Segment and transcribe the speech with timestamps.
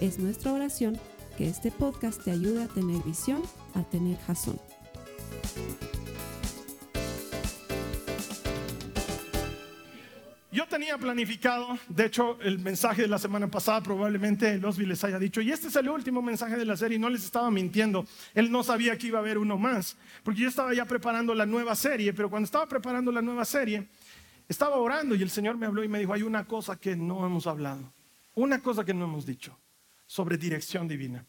[0.00, 1.00] Es nuestra oración
[1.38, 3.42] que este podcast te ayude a tener visión,
[3.74, 4.60] a tener jazón.
[10.52, 15.18] Yo tenía planificado, de hecho, el mensaje de la semana pasada probablemente Losby les haya
[15.18, 18.52] dicho, y este es el último mensaje de la serie, no les estaba mintiendo, él
[18.52, 21.74] no sabía que iba a haber uno más, porque yo estaba ya preparando la nueva
[21.74, 23.88] serie, pero cuando estaba preparando la nueva serie,
[24.46, 27.24] estaba orando y el Señor me habló y me dijo, hay una cosa que no
[27.26, 27.92] hemos hablado,
[28.34, 29.58] una cosa que no hemos dicho
[30.06, 31.24] sobre dirección divina.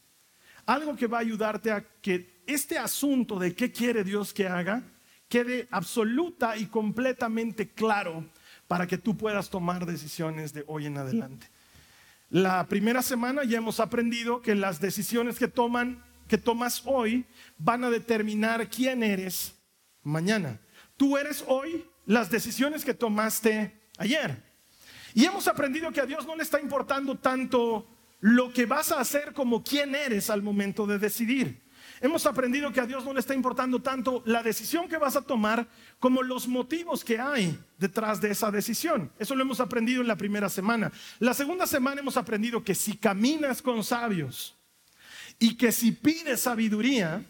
[0.66, 4.84] Algo que va a ayudarte a que este asunto de qué quiere Dios que haga
[5.28, 8.26] quede absoluta y completamente claro
[8.68, 11.50] para que tú puedas tomar decisiones de hoy en adelante.
[12.30, 17.26] La primera semana ya hemos aprendido que las decisiones que toman que tomas hoy
[17.58, 19.56] van a determinar quién eres
[20.04, 20.60] mañana.
[20.98, 24.44] Tú eres hoy las decisiones que tomaste ayer.
[25.14, 27.88] Y hemos aprendido que a Dios no le está importando tanto
[28.20, 31.68] lo que vas a hacer como quién eres al momento de decidir.
[32.00, 35.22] Hemos aprendido que a Dios no le está importando tanto la decisión que vas a
[35.22, 35.68] tomar
[36.00, 39.12] como los motivos que hay detrás de esa decisión.
[39.18, 40.92] Eso lo hemos aprendido en la primera semana.
[41.20, 44.56] La segunda semana hemos aprendido que si caminas con sabios
[45.40, 47.24] y que si pides sabiduría,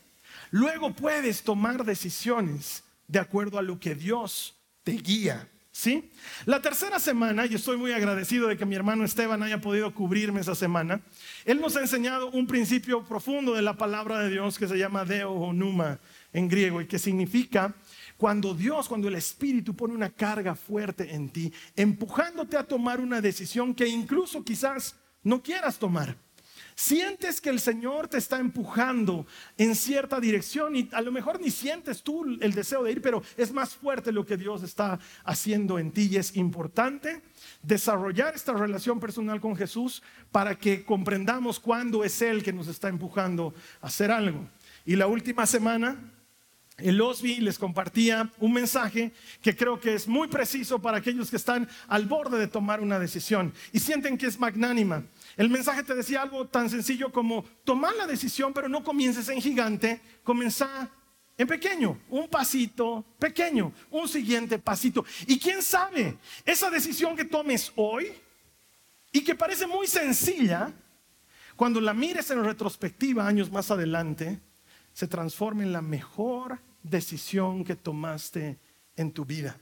[0.52, 5.48] luego puedes tomar decisiones de acuerdo a lo que Dios te guía.
[5.78, 6.10] ¿Sí?
[6.48, 10.42] La tercera semana, y estoy muy agradecido de que mi hermano Esteban haya podido cubrirme
[10.42, 11.02] esa semana,
[11.46, 15.06] él nos ha enseñado un principio profundo de la palabra de Dios que se llama
[15.06, 16.00] Deo o Numa
[16.34, 17.76] en griego y que significa
[18.18, 23.22] cuando Dios, cuando el Espíritu pone una carga fuerte en ti, empujándote a tomar una
[23.22, 26.18] decisión que incluso quizás no quieras tomar.
[26.80, 29.26] Sientes que el Señor te está empujando
[29.58, 33.24] en cierta dirección y a lo mejor ni sientes tú el deseo de ir, pero
[33.36, 37.24] es más fuerte lo que Dios está haciendo en ti y es importante
[37.64, 42.90] desarrollar esta relación personal con Jesús para que comprendamos cuándo es Él que nos está
[42.90, 44.48] empujando a hacer algo.
[44.86, 45.98] Y la última semana,
[46.78, 49.12] el Osby les compartía un mensaje
[49.42, 53.00] que creo que es muy preciso para aquellos que están al borde de tomar una
[53.00, 55.04] decisión y sienten que es magnánima.
[55.38, 59.42] El mensaje te decía algo tan sencillo como tomar la decisión, pero no comiences en
[59.42, 60.92] gigante, comienza
[61.36, 65.04] en pequeño, un pasito pequeño, un siguiente pasito.
[65.26, 68.12] Y quién sabe, esa decisión que tomes hoy
[69.12, 70.72] y que parece muy sencilla,
[71.56, 74.40] cuando la mires en retrospectiva años más adelante,
[74.94, 78.60] se transforma en la mejor decisión que tomaste
[78.96, 79.58] en tu vida.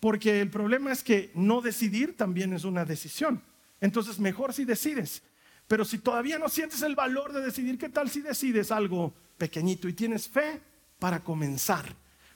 [0.00, 3.42] Porque el problema es que no decidir también es una decisión.
[3.80, 5.22] Entonces mejor si decides.
[5.66, 9.88] Pero si todavía no sientes el valor de decidir, ¿qué tal si decides algo pequeñito
[9.88, 10.60] y tienes fe
[10.98, 11.94] para comenzar?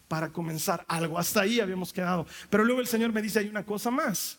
[0.08, 1.18] Para comenzar algo.
[1.18, 2.26] Hasta ahí habíamos quedado.
[2.50, 4.38] Pero luego el Señor me dice, hay una cosa más.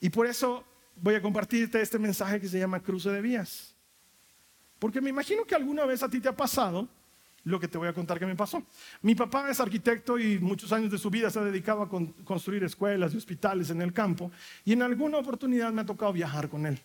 [0.00, 0.64] Y por eso
[0.96, 3.74] voy a compartirte este mensaje que se llama cruce de vías.
[4.78, 6.88] Porque me imagino que alguna vez a ti te ha pasado
[7.44, 8.62] lo que te voy a contar que me pasó.
[9.02, 11.88] Mi papá es arquitecto y muchos años de su vida se ha dedicado a
[12.24, 14.30] construir escuelas y hospitales en el campo
[14.64, 16.80] y en alguna oportunidad me ha tocado viajar con él.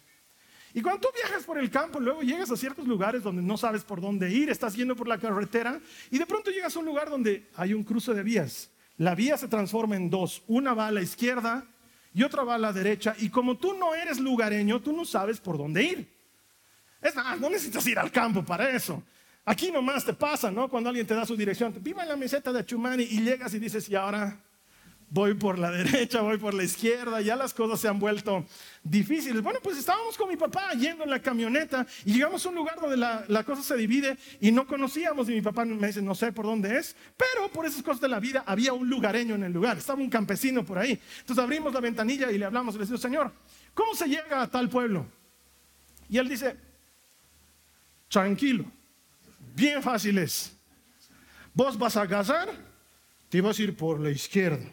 [0.73, 3.85] Y cuando tú viajas por el campo, luego llegas a ciertos lugares donde no sabes
[3.85, 5.79] por dónde ir, estás yendo por la carretera
[6.11, 8.69] y de pronto llegas a un lugar donde hay un cruce de vías.
[8.97, 11.65] La vía se transforma en dos, una va a la izquierda
[12.13, 15.39] y otra va a la derecha y como tú no eres lugareño, tú no sabes
[15.39, 16.15] por dónde ir.
[17.01, 19.01] Es más, no necesitas ir al campo para eso.
[19.45, 20.67] Aquí nomás te pasa, ¿no?
[20.67, 23.59] Cuando alguien te da su dirección, viva en la meseta de Chumani y llegas y
[23.59, 24.39] dices, y ahora
[25.07, 28.43] voy por la derecha, voy por la izquierda, ya las cosas se han vuelto
[28.83, 29.43] difíciles.
[29.43, 32.79] Bueno, pues estábamos con mi papá yendo en la camioneta y llegamos a un lugar
[32.81, 36.15] donde la, la, cosa se divide y no conocíamos y mi papá me dice, no
[36.15, 39.43] sé por dónde es, pero por esas cosas de la vida había un lugareño en
[39.43, 40.99] el lugar, estaba un campesino por ahí.
[41.19, 43.31] Entonces abrimos la ventanilla y le hablamos y le decimos, Señor,
[43.75, 45.05] ¿cómo se llega a tal pueblo?
[46.09, 46.57] Y él dice,
[48.09, 48.65] tranquilo
[49.55, 50.51] Bien fácil es.
[51.53, 52.49] Vos vas a casar,
[53.29, 54.69] te vas a ir por la izquierda.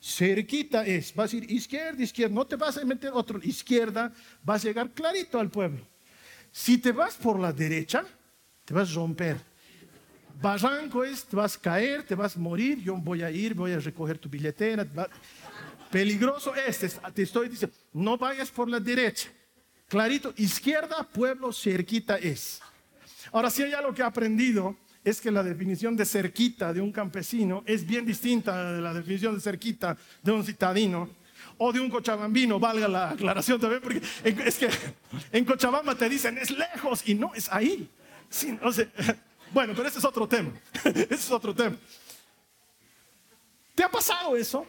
[0.00, 4.10] Cerquita es, vas a ir izquierda, izquierda, no te vas a meter otro izquierda,
[4.42, 5.86] vas a llegar clarito al pueblo.
[6.50, 8.04] Si te vas por la derecha,
[8.64, 9.36] te vas a romper.
[10.40, 13.72] Barranco es, te vas a caer, te vas a morir, yo voy a ir, voy
[13.72, 14.86] a recoger tu billetera.
[15.90, 19.28] Peligroso este, te estoy diciendo, no vayas por la derecha.
[19.86, 22.60] Clarito, izquierda, pueblo, cerquita es.
[23.34, 26.92] Ahora, si hay algo que he aprendido es que la definición de cerquita de un
[26.92, 31.10] campesino es bien distinta de la definición de cerquita de un citadino
[31.58, 34.70] o de un cochabambino, valga la aclaración también, porque es que
[35.32, 37.90] en Cochabamba te dicen es lejos y no es ahí.
[39.52, 40.52] bueno, pero ese es otro tema.
[40.84, 41.76] ese es otro tema.
[43.74, 44.64] ¿Te ha pasado eso?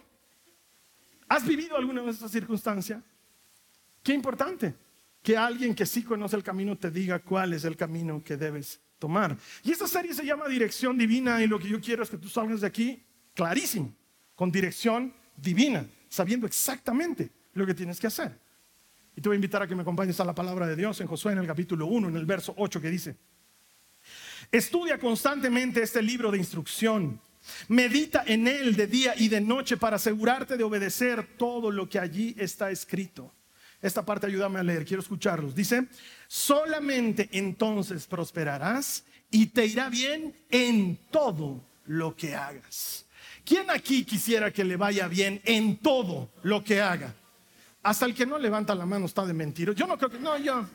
[1.30, 3.00] ¿Has vivido alguna vez esa circunstancia?
[4.02, 4.74] Qué importante
[5.26, 8.80] que alguien que sí conoce el camino te diga cuál es el camino que debes
[9.00, 9.36] tomar.
[9.64, 12.30] Y esta serie se llama Dirección Divina y lo que yo quiero es que tú
[12.30, 13.92] salgas de aquí clarísimo,
[14.36, 18.40] con dirección divina, sabiendo exactamente lo que tienes que hacer.
[19.16, 21.08] Y te voy a invitar a que me acompañes a la palabra de Dios en
[21.08, 23.18] Josué en el capítulo 1, en el verso 8 que dice,
[24.52, 27.20] estudia constantemente este libro de instrucción,
[27.68, 31.98] medita en él de día y de noche para asegurarte de obedecer todo lo que
[31.98, 33.34] allí está escrito.
[33.86, 35.54] Esta parte ayúdame a leer, quiero escucharlos.
[35.54, 35.86] Dice,
[36.28, 43.06] solamente entonces prosperarás y te irá bien en todo lo que hagas.
[43.46, 47.14] ¿Quién aquí quisiera que le vaya bien en todo lo que haga?
[47.84, 49.72] Hasta el que no levanta la mano está de mentira.
[49.74, 50.66] Yo no creo que, no, yo,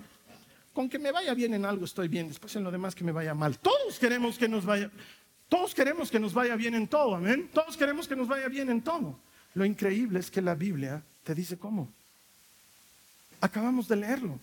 [0.72, 3.10] con que me vaya bien en algo estoy bien, después en lo demás que me
[3.10, 3.58] vaya mal.
[3.58, 4.88] Todos queremos que nos vaya,
[5.48, 7.50] todos queremos que nos vaya bien en todo, amén.
[7.52, 9.18] Todos queremos que nos vaya bien en todo.
[9.54, 11.92] Lo increíble es que la Biblia te dice cómo.
[13.40, 14.38] Acabamos de leerlo.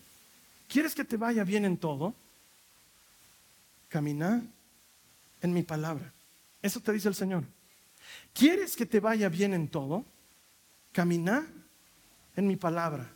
[0.68, 2.14] ¿Quieres que te vaya bien en todo?
[3.88, 4.42] Camina
[5.40, 6.12] en mi palabra.
[6.60, 7.44] Eso te dice el Señor.
[8.32, 10.04] ¿Quieres que te vaya bien en todo?
[10.92, 11.46] Camina
[12.36, 13.10] en mi palabra.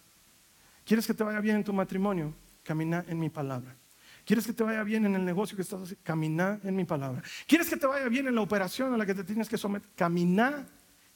[0.84, 2.34] ¿Quieres que te vaya bien en tu matrimonio?
[2.62, 3.74] Camina en mi palabra.
[4.24, 6.04] ¿Quieres que te vaya bien en el negocio que estás haciendo?
[6.04, 7.22] Camina en mi palabra.
[7.46, 9.88] ¿Quieres que te vaya bien en la operación a la que te tienes que someter?
[9.96, 10.66] Camina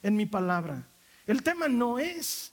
[0.03, 0.85] en mi palabra.
[1.25, 2.51] El tema no es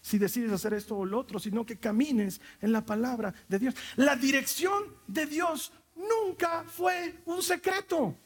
[0.00, 3.74] si decides hacer esto o lo otro, sino que camines en la palabra de Dios.
[3.96, 8.16] La dirección de Dios nunca fue un secreto.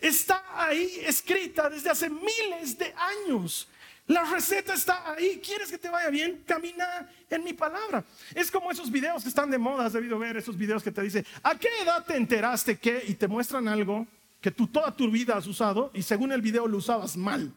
[0.00, 2.94] Está ahí escrita desde hace miles de
[3.26, 3.68] años.
[4.06, 5.40] La receta está ahí.
[5.44, 6.42] ¿Quieres que te vaya bien?
[6.46, 8.04] Camina en mi palabra.
[8.34, 9.86] Es como esos videos que están de moda.
[9.86, 13.04] Has debido ver esos videos que te dicen, ¿a qué edad te enteraste que?
[13.06, 14.06] Y te muestran algo
[14.40, 17.52] que tú toda tu vida has usado y según el video lo usabas mal.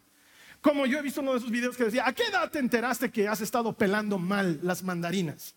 [0.61, 3.09] Como yo he visto uno de esos videos que decía, ¿a qué edad te enteraste
[3.09, 5.55] que has estado pelando mal las mandarinas?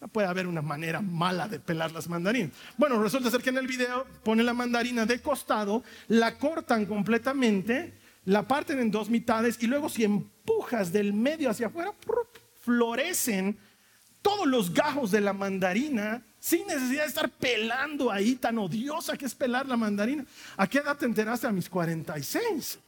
[0.00, 2.50] no puede haber una manera mala de pelar las mandarinas.
[2.76, 7.94] Bueno, resulta ser que en el video pone la mandarina de costado, la cortan completamente,
[8.24, 11.94] la parten en dos mitades y luego si empujas del medio hacia afuera,
[12.62, 13.56] florecen
[14.22, 19.26] todos los gajos de la mandarina sin necesidad de estar pelando ahí, tan odiosa que
[19.26, 20.24] es pelar la mandarina.
[20.56, 21.46] ¿A qué edad te enteraste?
[21.46, 22.78] A mis 46.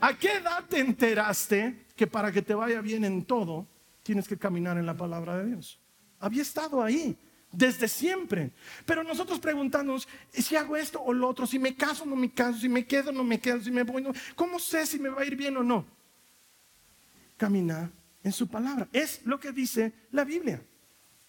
[0.00, 3.66] ¿A qué edad te enteraste que para que te vaya bien en todo,
[4.02, 5.80] tienes que caminar en la palabra de Dios?
[6.18, 7.16] Había estado ahí
[7.50, 8.50] desde siempre.
[8.84, 12.32] Pero nosotros preguntamos, si hago esto o lo otro, si me caso o no me
[12.32, 14.98] caso, si me quedo o no me quedo, si me voy, no, ¿cómo sé si
[14.98, 15.86] me va a ir bien o no?
[17.36, 17.90] Caminar
[18.22, 18.88] en su palabra.
[18.92, 20.62] Es lo que dice la Biblia.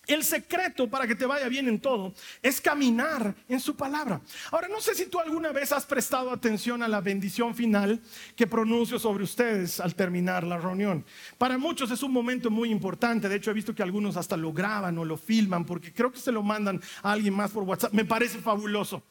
[0.08, 4.22] El secreto para que te vaya bien en todo es caminar en su palabra.
[4.52, 8.02] Ahora, no sé si tú alguna vez has prestado atención a la bendición final
[8.36, 11.06] que pronuncio sobre ustedes al terminar la reunión.
[11.38, 13.30] Para muchos es un momento muy importante.
[13.30, 16.20] De hecho, he visto que algunos hasta lo graban o lo filman porque creo que
[16.20, 17.94] se lo mandan a alguien más por WhatsApp.
[17.94, 19.04] Me parece fabuloso.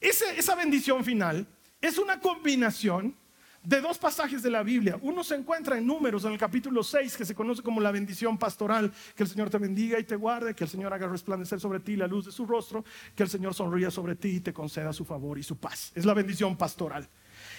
[0.00, 1.46] esa bendición final
[1.80, 3.14] es una combinación
[3.64, 4.98] de dos pasajes de la Biblia.
[5.00, 8.38] Uno se encuentra en Números, en el capítulo 6, que se conoce como la bendición
[8.38, 11.80] pastoral, que el Señor te bendiga y te guarde, que el Señor haga resplandecer sobre
[11.80, 12.84] ti la luz de su rostro,
[13.16, 15.92] que el Señor sonría sobre ti y te conceda su favor y su paz.
[15.94, 17.08] Es la bendición pastoral.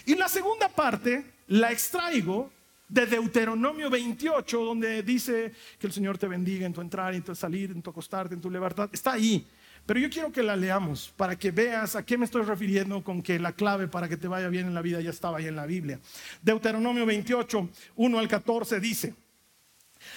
[0.05, 2.51] Y la segunda parte la extraigo
[2.87, 7.33] de Deuteronomio 28, donde dice que el Señor te bendiga en tu entrar, en tu
[7.33, 8.89] salir, en tu acostarte, en tu libertad.
[8.93, 9.47] Está ahí.
[9.85, 13.21] Pero yo quiero que la leamos para que veas a qué me estoy refiriendo con
[13.21, 15.55] que la clave para que te vaya bien en la vida ya estaba ahí en
[15.55, 15.99] la Biblia.
[16.41, 19.13] Deuteronomio 28, 1 al 14 dice,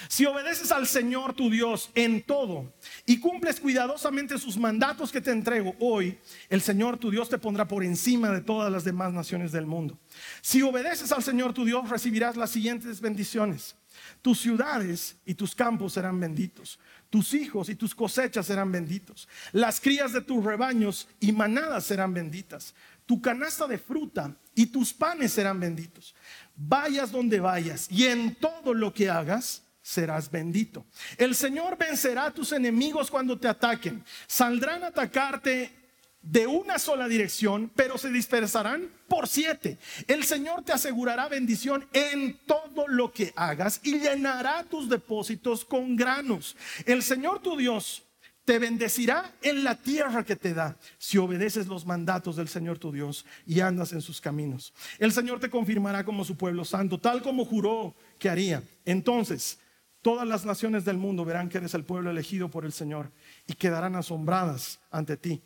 [0.08, 2.72] si obedeces al Señor tu Dios en todo
[3.06, 6.18] y cumples cuidadosamente sus mandatos que te entrego hoy,
[6.48, 9.98] el Señor tu Dios te pondrá por encima de todas las demás naciones del mundo.
[10.40, 13.76] Si obedeces al Señor tu Dios, recibirás las siguientes bendiciones.
[14.22, 16.78] Tus ciudades y tus campos serán benditos.
[17.10, 19.28] Tus hijos y tus cosechas serán benditos.
[19.52, 22.74] Las crías de tus rebaños y manadas serán benditas.
[23.06, 26.14] Tu canasta de fruta y tus panes serán benditos.
[26.54, 30.84] Vayas donde vayas y en todo lo que hagas serás bendito.
[31.16, 34.04] El Señor vencerá a tus enemigos cuando te ataquen.
[34.26, 35.72] Saldrán a atacarte
[36.20, 39.78] de una sola dirección, pero se dispersarán por siete.
[40.06, 45.96] El Señor te asegurará bendición en todo lo que hagas y llenará tus depósitos con
[45.96, 46.54] granos.
[46.84, 48.02] El Señor tu Dios
[48.44, 52.92] te bendecirá en la tierra que te da si obedeces los mandatos del Señor tu
[52.92, 54.74] Dios y andas en sus caminos.
[54.98, 58.62] El Señor te confirmará como su pueblo santo, tal como juró que haría.
[58.84, 59.58] Entonces,
[60.02, 63.10] todas las naciones del mundo verán que eres el pueblo elegido por el Señor
[63.46, 65.42] y quedarán asombradas ante ti.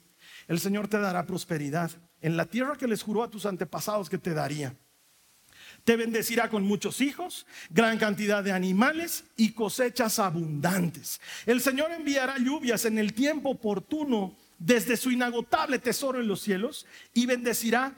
[0.48, 1.90] El Señor te dará prosperidad
[2.20, 4.74] en la tierra que les juró a tus antepasados que te daría.
[5.84, 11.20] Te bendecirá con muchos hijos, gran cantidad de animales y cosechas abundantes.
[11.44, 16.86] El Señor enviará lluvias en el tiempo oportuno desde su inagotable tesoro en los cielos
[17.12, 17.94] y bendecirá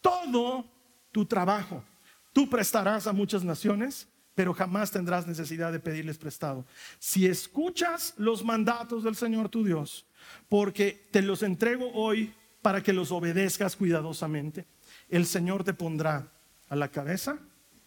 [0.00, 0.66] todo
[1.12, 1.84] tu trabajo.
[2.32, 6.64] Tú prestarás a muchas naciones, pero jamás tendrás necesidad de pedirles prestado.
[7.00, 10.06] Si escuchas los mandatos del Señor tu Dios,
[10.48, 14.64] porque te los entrego hoy para que los obedezcas cuidadosamente,
[15.08, 16.30] el Señor te pondrá
[16.68, 17.40] a la cabeza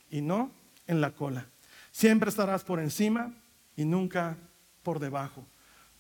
[0.10, 0.52] y no
[0.88, 1.48] en la cola.
[1.90, 3.34] Siempre estarás por encima
[3.78, 4.36] y nunca
[4.84, 5.48] por debajo.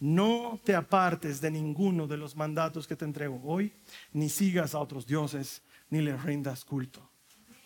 [0.01, 3.71] No te apartes de ninguno de los mandatos que te entrego hoy,
[4.11, 7.10] ni sigas a otros dioses, ni les rindas culto.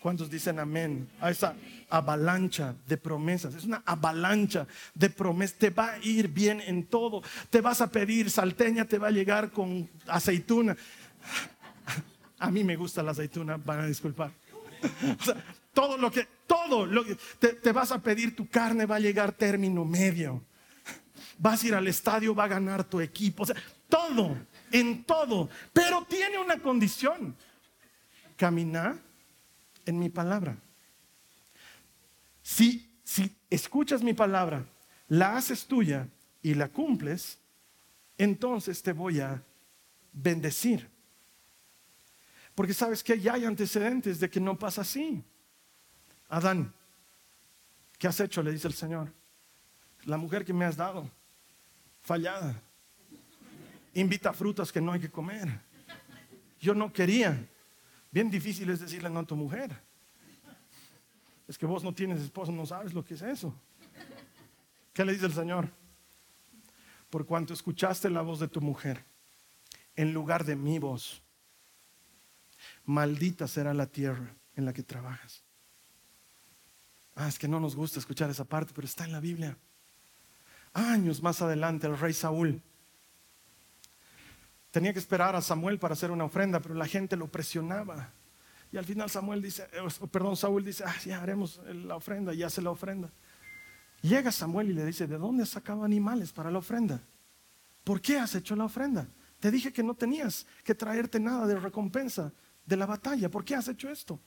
[0.05, 1.55] ¿Cuántos dicen amén a esa
[1.89, 3.55] avalancha de promesas?
[3.55, 5.57] Es una avalancha de promesas.
[5.57, 7.23] Te va a ir bien en todo.
[7.49, 10.77] Te vas a pedir salteña, te va a llegar con aceituna.
[12.37, 14.29] A mí me gusta la aceituna, van a disculpar.
[15.73, 19.31] todo lo que, todo lo que te, vas a pedir tu carne va a llegar
[19.31, 20.43] término medio.
[21.39, 23.41] Vas a ir al estadio, va a ganar tu equipo.
[23.41, 23.55] O sea,
[23.89, 24.37] todo,
[24.71, 25.49] en todo.
[25.73, 27.35] Pero tiene una condición.
[28.37, 29.04] Caminar
[29.85, 30.57] en mi palabra.
[32.41, 34.65] Si, si escuchas mi palabra,
[35.07, 36.07] la haces tuya
[36.41, 37.39] y la cumples,
[38.17, 39.41] entonces te voy a
[40.13, 40.89] bendecir.
[42.53, 45.23] Porque sabes que ya hay antecedentes de que no pasa así.
[46.29, 46.73] Adán,
[47.97, 48.41] ¿qué has hecho?
[48.41, 49.11] Le dice el Señor.
[50.05, 51.09] La mujer que me has dado,
[52.01, 52.61] fallada.
[53.93, 55.59] Invita frutas que no hay que comer.
[56.59, 57.47] Yo no quería.
[58.15, 59.77] Bien difícil es decirle no a tu mujer.
[61.49, 63.53] Es que vos no tienes esposo, no sabes lo que es eso.
[64.93, 65.69] ¿Qué le dice el Señor?
[67.09, 69.03] Por cuanto escuchaste la voz de tu mujer,
[69.97, 71.21] en lugar de mi voz,
[72.85, 75.43] maldita será la tierra en la que trabajas.
[77.15, 79.57] Ah, es que no nos gusta escuchar esa parte, pero está en la Biblia.
[80.71, 82.61] Años más adelante, el rey Saúl
[84.75, 88.11] tenía que esperar a Samuel para hacer una ofrenda, pero la gente lo presionaba.
[88.73, 92.43] Y al final Samuel dice, eh, perdón, Saúl dice, ah, ya haremos la ofrenda y
[92.43, 93.09] hace la ofrenda.
[94.01, 97.01] Llega Samuel y le dice, ¿de dónde has sacado animales para la ofrenda?
[97.85, 99.07] ¿Por qué has hecho la ofrenda?
[99.39, 102.33] Te dije que no tenías que traerte nada de recompensa
[102.65, 103.31] de la batalla.
[103.31, 104.19] ¿Por qué has hecho esto?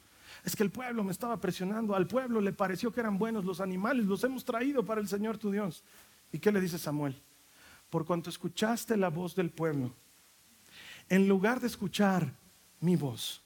[0.47, 3.61] Es que el pueblo me estaba presionando, al pueblo le pareció que eran buenos los
[3.61, 5.85] animales, los hemos traído para el Señor tu Dios.
[6.33, 7.21] ¿Y qué le dice Samuel?
[7.91, 9.95] Por cuanto escuchaste la voz del pueblo,
[11.09, 12.33] en lugar de escuchar
[12.81, 13.43] mi voz,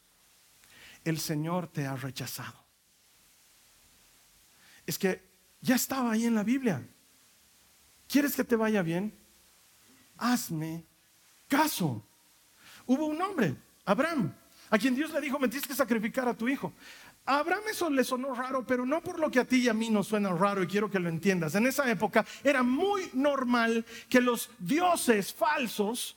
[1.04, 2.62] el Señor te ha rechazado.
[4.87, 5.23] Es que
[5.61, 6.83] ya estaba ahí en la Biblia.
[8.09, 9.12] ¿Quieres que te vaya bien?
[10.19, 10.85] Hazme
[11.49, 12.04] caso.
[12.87, 13.54] Hubo un hombre,
[13.85, 14.35] Abraham,
[14.71, 16.73] a quien Dios le dijo, me tienes que sacrificar a tu hijo.
[17.25, 19.75] A Abraham eso le sonó raro, pero no por lo que a ti y a
[19.75, 21.54] mí nos suena raro y quiero que lo entiendas.
[21.54, 26.16] En esa época era muy normal que los dioses falsos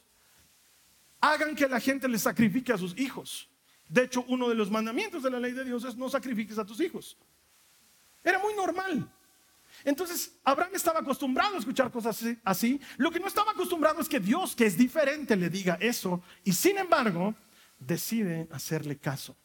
[1.34, 3.50] hagan que la gente le sacrifique a sus hijos.
[3.88, 6.65] De hecho, uno de los mandamientos de la ley de Dios es no sacrifiques a
[6.65, 7.17] tus hijos.
[8.24, 9.10] Era muy normal.
[9.84, 12.79] Entonces, Abraham estaba acostumbrado a escuchar cosas así.
[12.98, 16.24] Lo que no estaba acostumbrado es que Dios, que es diferente, le diga eso.
[16.44, 17.36] Y sin embargo,
[17.79, 19.36] decide hacerle caso.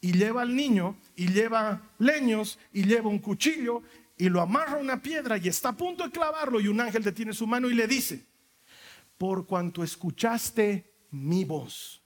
[0.00, 3.82] Y lleva al niño y lleva leños y lleva un cuchillo
[4.16, 7.04] y lo amarra a una piedra y está a punto de clavarlo y un ángel
[7.04, 8.26] detiene su mano y le dice,
[9.16, 12.00] por cuanto escuchaste mi voz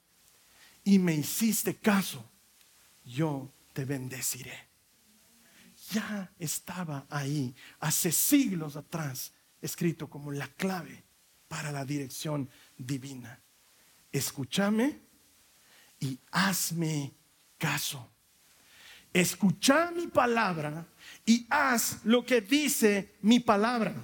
[0.84, 2.24] y me hiciste caso,
[3.04, 4.68] yo te bendeciré.
[5.90, 11.02] Ya estaba ahí, hace siglos atrás, escrito como la clave
[11.48, 13.40] para la dirección divina.
[14.10, 15.00] Escúchame
[16.00, 17.12] y hazme
[17.58, 18.10] caso.
[19.12, 20.86] Escucha mi palabra
[21.26, 23.94] y haz lo que dice mi palabra.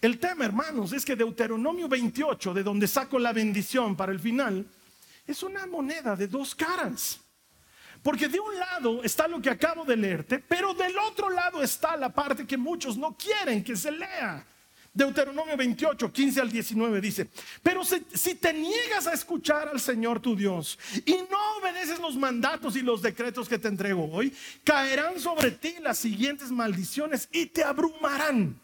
[0.00, 4.64] El tema, hermanos, es que Deuteronomio 28, de donde saco la bendición para el final,
[5.26, 7.20] es una moneda de dos caras.
[8.02, 11.96] Porque de un lado está lo que acabo de leerte, pero del otro lado está
[11.96, 14.46] la parte que muchos no quieren que se lea.
[14.94, 17.28] Deuteronomio 28, 15 al 19 dice,
[17.62, 22.74] pero si, te niegas a escuchar al Señor tu Dios y no obedeces los mandatos
[22.76, 27.62] y los decretos que te entrego hoy, caerán sobre ti las siguientes maldiciones y te
[27.62, 28.58] abrumarán.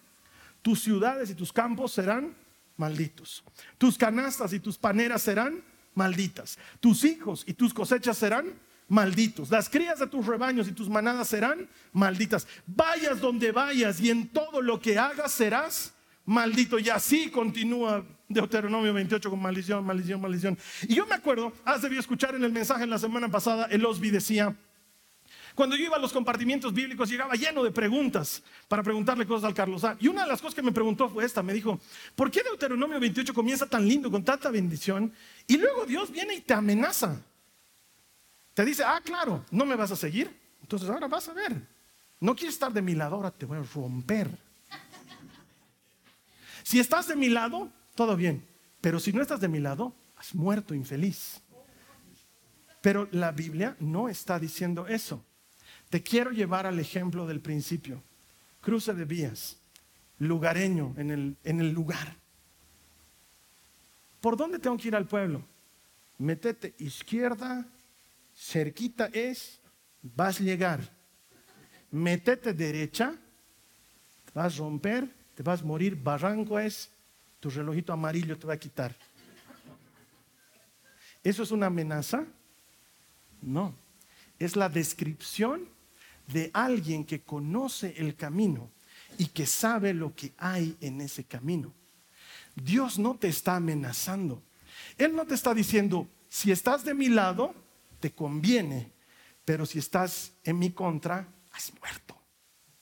[0.64, 2.34] Tus ciudades y tus campos serán
[2.78, 3.44] malditos.
[3.76, 5.62] Tus canastas y tus paneras serán
[5.94, 6.58] malditas.
[6.80, 8.46] Tus hijos y tus cosechas serán
[8.88, 9.50] malditos.
[9.50, 12.46] Las crías de tus rebaños y tus manadas serán malditas.
[12.66, 15.92] Vayas donde vayas y en todo lo que hagas serás
[16.24, 16.78] maldito.
[16.78, 20.56] Y así continúa Deuteronomio 28 con maldición, maldición, maldición.
[20.88, 23.84] Y yo me acuerdo, has debido escuchar en el mensaje en la semana pasada, el
[23.84, 24.56] Osby decía,
[25.54, 29.54] cuando yo iba a los compartimientos bíblicos, llegaba lleno de preguntas para preguntarle cosas al
[29.54, 29.96] Carlos A.
[30.00, 31.78] Y una de las cosas que me preguntó fue esta: me dijo,
[32.16, 35.12] ¿por qué Deuteronomio 28 comienza tan lindo, con tanta bendición?
[35.46, 37.20] Y luego Dios viene y te amenaza.
[38.54, 40.30] Te dice, ah, claro, no me vas a seguir.
[40.62, 41.54] Entonces ahora vas a ver.
[42.20, 44.30] No quieres estar de mi lado, ahora te voy a romper.
[46.62, 48.44] Si estás de mi lado, todo bien.
[48.80, 51.42] Pero si no estás de mi lado, has muerto infeliz.
[52.80, 55.24] Pero la Biblia no está diciendo eso.
[55.90, 58.02] Te quiero llevar al ejemplo del principio.
[58.60, 59.56] Cruce de vías,
[60.18, 62.16] lugareño en el, en el lugar.
[64.20, 65.44] ¿Por dónde tengo que ir al pueblo?
[66.18, 67.66] Métete izquierda,
[68.34, 69.60] cerquita es,
[70.02, 70.80] vas a llegar.
[71.90, 73.14] Métete derecha,
[74.32, 76.90] vas a romper, te vas a morir, barranco es,
[77.38, 78.96] tu relojito amarillo te va a quitar.
[81.22, 82.24] ¿Eso es una amenaza?
[83.42, 83.74] No,
[84.38, 85.68] es la descripción
[86.26, 88.70] de alguien que conoce el camino
[89.18, 91.72] y que sabe lo que hay en ese camino.
[92.54, 94.42] Dios no te está amenazando.
[94.96, 97.54] Él no te está diciendo, si estás de mi lado,
[98.00, 98.92] te conviene,
[99.44, 102.16] pero si estás en mi contra, has muerto.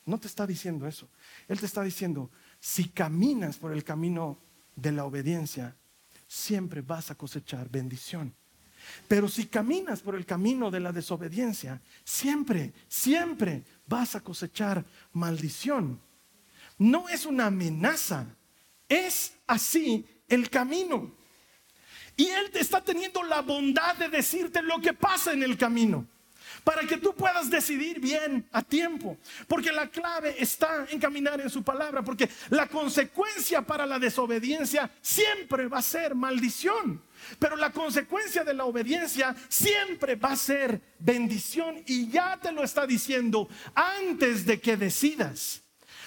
[0.05, 1.09] No te está diciendo eso.
[1.49, 2.31] Él te está diciendo,
[2.61, 4.39] si caminas por el camino
[4.75, 5.77] de la obediencia,
[6.27, 8.35] siempre vas a cosechar bendición.
[9.09, 16.01] Pero si caminas por el camino de la desobediencia, siempre, siempre vas a cosechar maldición.
[16.79, 18.27] No es una amenaza,
[18.89, 21.13] es así el camino.
[22.17, 26.07] Y Él te está teniendo la bondad de decirte lo que pasa en el camino
[26.65, 29.17] para que tú puedas decidir bien a tiempo.
[29.47, 34.91] Porque la clave está en caminar en su palabra, porque la consecuencia para la desobediencia
[35.01, 37.03] siempre va a ser maldición.
[37.39, 42.63] Pero la consecuencia de la obediencia siempre va a ser bendición y ya te lo
[42.63, 45.63] está diciendo antes de que decidas.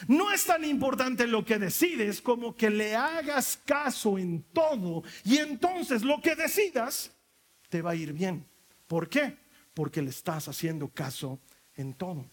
[0.07, 5.37] No es tan importante lo que decides como que le hagas caso en todo y
[5.37, 7.11] entonces lo que decidas
[7.69, 8.45] te va a ir bien.
[8.87, 9.37] ¿Por qué?
[9.75, 11.39] Porque le estás haciendo caso
[11.75, 12.25] en todo.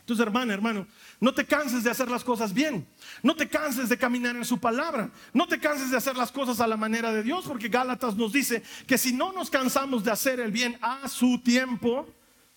[0.00, 0.86] Entonces, hermana, hermano,
[1.18, 2.86] no te canses de hacer las cosas bien.
[3.22, 5.10] No te canses de caminar en su palabra.
[5.32, 8.32] No te canses de hacer las cosas a la manera de Dios, porque Gálatas nos
[8.32, 12.06] dice que si no nos cansamos de hacer el bien a su tiempo,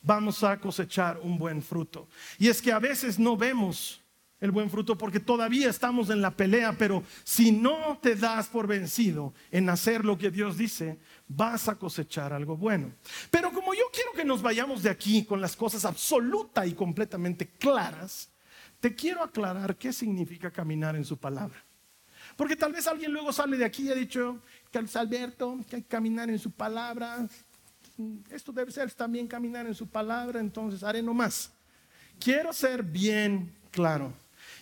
[0.02, 2.10] vamos a cosechar un buen fruto.
[2.38, 4.02] Y es que a veces no vemos
[4.40, 8.68] el buen fruto porque todavía estamos en la pelea, pero si no te das por
[8.68, 12.92] vencido en hacer lo que Dios dice, vas a cosechar algo bueno.
[13.30, 17.48] Pero como yo quiero que nos vayamos de aquí con las cosas absoluta y completamente
[17.48, 18.30] claras,
[18.80, 21.64] te quiero aclarar qué significa caminar en su palabra.
[22.36, 24.40] Porque tal vez alguien luego sale de aquí y ha dicho,
[24.72, 27.28] Carlos Alberto, que hay que caminar en su palabra.
[28.30, 31.52] Esto debe ser también caminar en su palabra, entonces haré no más.
[32.20, 34.14] Quiero ser bien claro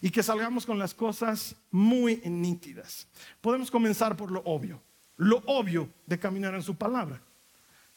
[0.02, 3.08] y que salgamos con las cosas muy nítidas.
[3.42, 4.82] Podemos comenzar por lo obvio
[5.18, 7.22] lo obvio de caminar en su palabra.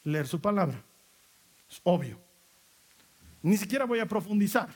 [0.03, 0.81] Leer su palabra.
[1.69, 2.19] Es obvio.
[3.41, 4.69] Ni siquiera voy a profundizar.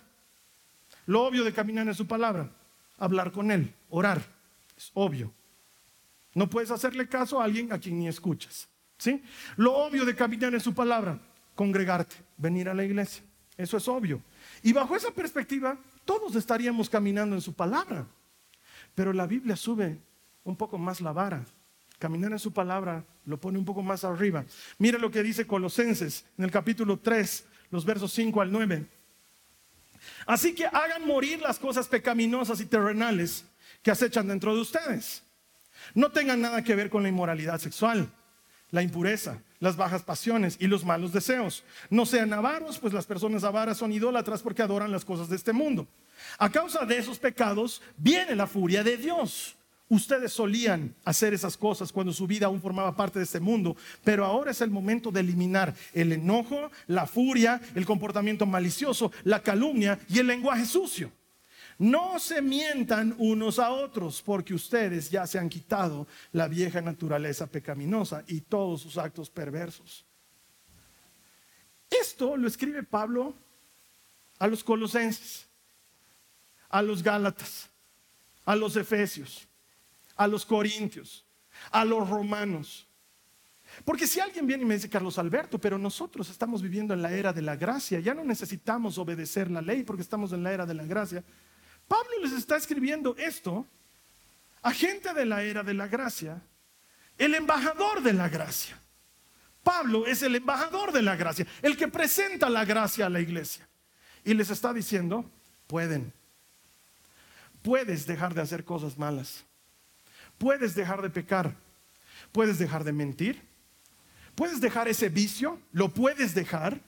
[1.05, 2.49] Lo obvio de caminar en su palabra.
[2.97, 4.21] Hablar con Él, orar.
[4.77, 5.31] Es obvio.
[6.33, 8.67] No puedes hacerle caso a alguien a quien ni escuchas.
[8.97, 9.23] ¿sí?
[9.55, 11.19] Lo obvio de caminar en su palabra.
[11.55, 13.23] Congregarte, venir a la iglesia.
[13.55, 14.21] Eso es obvio.
[14.63, 18.07] Y bajo esa perspectiva, todos estaríamos caminando en su palabra.
[18.95, 19.99] Pero la Biblia sube
[20.43, 21.45] un poco más la vara
[21.99, 24.45] Caminar en su palabra lo pone un poco más arriba.
[24.77, 28.85] Mira lo que dice Colosenses en el capítulo 3, los versos 5 al 9.
[30.25, 33.45] Así que hagan morir las cosas pecaminosas y terrenales
[33.81, 35.23] que acechan dentro de ustedes.
[35.93, 38.09] No tengan nada que ver con la inmoralidad sexual,
[38.71, 41.63] la impureza, las bajas pasiones y los malos deseos.
[41.89, 45.53] No sean avaros, pues las personas avaras son idólatras porque adoran las cosas de este
[45.53, 45.87] mundo.
[46.37, 49.55] A causa de esos pecados viene la furia de Dios
[49.93, 54.25] Ustedes solían hacer esas cosas cuando su vida aún formaba parte de este mundo, pero
[54.25, 59.99] ahora es el momento de eliminar el enojo, la furia, el comportamiento malicioso, la calumnia
[60.09, 61.11] y el lenguaje sucio.
[61.77, 67.45] No se mientan unos a otros, porque ustedes ya se han quitado la vieja naturaleza
[67.45, 70.03] pecaminosa y todos sus actos perversos.
[71.87, 73.35] Esto lo escribe Pablo
[74.39, 75.45] a los colosenses,
[76.67, 77.69] a los gálatas,
[78.43, 79.47] a los efesios,
[80.15, 81.25] a los corintios,
[81.71, 82.87] a los romanos.
[83.83, 87.11] Porque si alguien viene y me dice, Carlos Alberto, pero nosotros estamos viviendo en la
[87.11, 90.65] era de la gracia, ya no necesitamos obedecer la ley porque estamos en la era
[90.65, 91.23] de la gracia.
[91.87, 93.65] Pablo les está escribiendo esto
[94.61, 96.41] a gente de la era de la gracia,
[97.17, 98.79] el embajador de la gracia.
[99.63, 103.67] Pablo es el embajador de la gracia, el que presenta la gracia a la iglesia.
[104.23, 105.29] Y les está diciendo,
[105.67, 106.13] pueden,
[107.61, 109.45] puedes dejar de hacer cosas malas,
[110.43, 111.55] puedes dejar de pecar,
[112.33, 113.41] puedes dejar de mentir,
[114.35, 116.81] puedes dejar ese vicio, lo puedes dejar,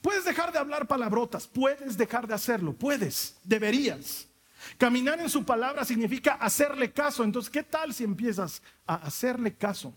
[0.00, 4.26] puedes dejar de hablar palabrotas, puedes dejar de hacerlo, puedes, deberías.
[4.78, 7.24] Caminar en su palabra significa hacerle caso.
[7.24, 9.94] Entonces, ¿qué tal si empiezas a hacerle caso?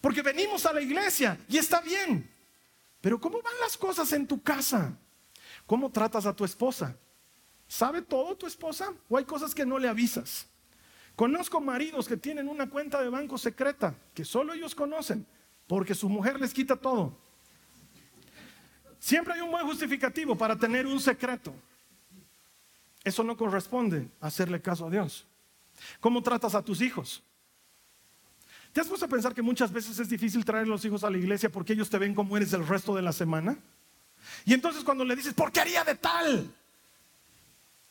[0.00, 2.30] Porque venimos a la iglesia y está bien.
[3.02, 4.96] Pero ¿cómo van las cosas en tu casa?
[5.66, 6.96] ¿Cómo tratas a tu esposa?
[7.68, 8.94] ¿Sabe todo tu esposa?
[9.10, 10.46] ¿O hay cosas que no le avisas?
[11.16, 15.26] Conozco maridos que tienen una cuenta de banco secreta que solo ellos conocen
[15.66, 17.16] porque su mujer les quita todo.
[18.98, 21.54] Siempre hay un buen justificativo para tener un secreto.
[23.02, 25.26] Eso no corresponde hacerle caso a Dios.
[26.00, 27.22] ¿Cómo tratas a tus hijos?
[28.72, 31.10] ¿Te has puesto a pensar que muchas veces es difícil traer a los hijos a
[31.10, 33.56] la iglesia porque ellos te ven como eres el resto de la semana?
[34.44, 36.52] Y entonces cuando le dices, ¿por qué haría de tal?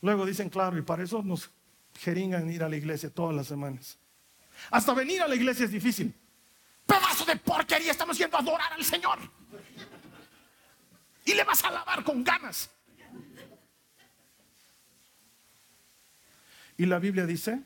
[0.01, 1.49] Luego dicen, claro, y para eso nos
[1.97, 3.97] jeringan ir a la iglesia todas las semanas.
[4.71, 6.13] Hasta venir a la iglesia es difícil.
[6.85, 9.19] Pedazo de porquería, estamos yendo a adorar al Señor.
[11.25, 12.69] Y le vas a alabar con ganas.
[16.77, 17.61] Y la Biblia dice,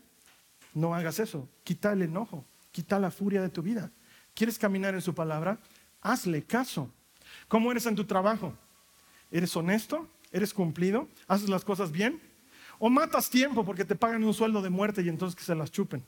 [0.74, 3.92] no hagas eso, quita el enojo, quita la furia de tu vida.
[4.34, 5.60] ¿Quieres caminar en su palabra?
[6.02, 6.92] Hazle caso.
[7.48, 8.54] ¿Cómo eres en tu trabajo?
[9.32, 10.10] ¿Eres honesto?
[10.32, 11.08] ¿Eres cumplido?
[11.28, 12.20] ¿Haces las cosas bien?
[12.86, 15.72] ¿O matas tiempo porque te pagan un sueldo de muerte y entonces que se las
[15.72, 16.04] chupen?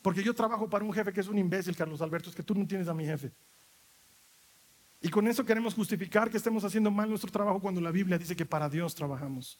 [0.00, 2.54] Porque yo trabajo para un jefe que es un imbécil, Carlos Alberto, es que tú
[2.54, 3.30] no tienes a mi jefe.
[5.02, 8.34] Y con eso queremos justificar que estemos haciendo mal nuestro trabajo cuando la Biblia dice
[8.34, 9.58] que para Dios trabajamos,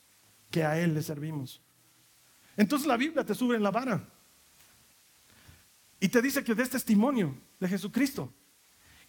[0.50, 1.60] que a Él le servimos.
[2.56, 4.02] Entonces la Biblia te sube en la vara
[6.00, 8.32] y te dice que des testimonio de Jesucristo,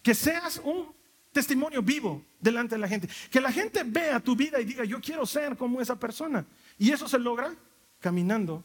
[0.02, 0.94] que seas un
[1.32, 5.00] testimonio vivo delante de la gente, que la gente vea tu vida y diga, yo
[5.00, 6.44] quiero ser como esa persona.
[6.78, 7.54] Y eso se logra
[8.00, 8.64] caminando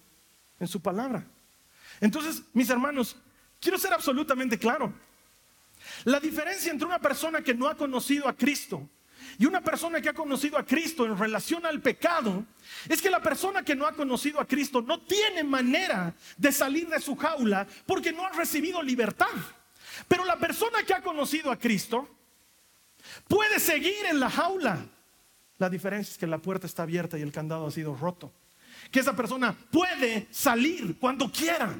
[0.59, 1.25] en su palabra.
[1.99, 3.15] Entonces, mis hermanos,
[3.59, 4.93] quiero ser absolutamente claro.
[6.05, 8.89] La diferencia entre una persona que no ha conocido a Cristo
[9.37, 12.45] y una persona que ha conocido a Cristo en relación al pecado
[12.87, 16.87] es que la persona que no ha conocido a Cristo no tiene manera de salir
[16.87, 19.27] de su jaula porque no ha recibido libertad.
[20.07, 22.07] Pero la persona que ha conocido a Cristo
[23.27, 24.85] puede seguir en la jaula.
[25.57, 28.31] La diferencia es que la puerta está abierta y el candado ha sido roto.
[28.91, 31.75] Que esa persona puede salir cuando quiera.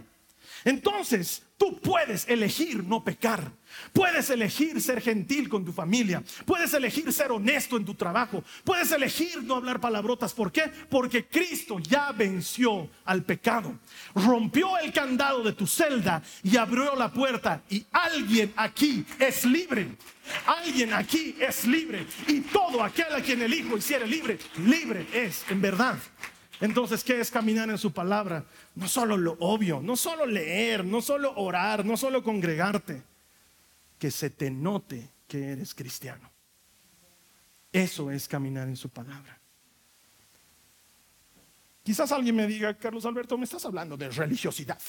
[0.63, 3.51] Entonces, tú puedes elegir no pecar.
[3.93, 6.23] Puedes elegir ser gentil con tu familia.
[6.45, 8.43] Puedes elegir ser honesto en tu trabajo.
[8.63, 10.33] Puedes elegir no hablar palabrotas.
[10.33, 10.71] ¿Por qué?
[10.89, 13.77] Porque Cristo ya venció al pecado.
[14.15, 17.61] Rompió el candado de tu celda y abrió la puerta.
[17.69, 19.95] Y alguien aquí es libre.
[20.45, 22.05] Alguien aquí es libre.
[22.27, 25.97] Y todo aquel a quien el Hijo hiciera libre, libre es en verdad.
[26.59, 28.43] Entonces, ¿qué es caminar en su palabra?
[28.75, 33.03] No solo lo obvio, no solo leer, no solo orar, no solo congregarte
[33.99, 36.31] que se te note que eres cristiano.
[37.71, 39.39] Eso es caminar en su palabra.
[41.83, 44.79] Quizás alguien me diga, Carlos Alberto, me estás hablando de religiosidad.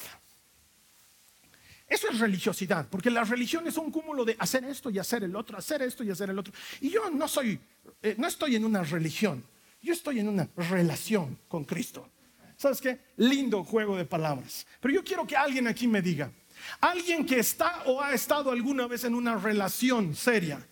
[1.89, 5.35] Eso es religiosidad, porque la religión es un cúmulo de hacer esto y hacer el
[5.37, 6.53] otro, hacer esto y hacer el otro.
[6.81, 7.59] Y yo no soy,
[8.03, 9.43] eh, no estoy en una religión,
[9.81, 12.11] yo estoy en una relación con Cristo.
[12.57, 13.01] ¿Sabes qué?
[13.17, 14.67] Lindo juego de palabras.
[14.81, 16.33] Pero yo quiero que alguien aquí me diga,
[16.81, 20.67] Alguien que está o ha estado alguna vez en una relación seria.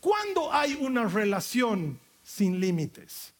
[0.00, 3.34] ¿Cuándo hay una relación sin límites?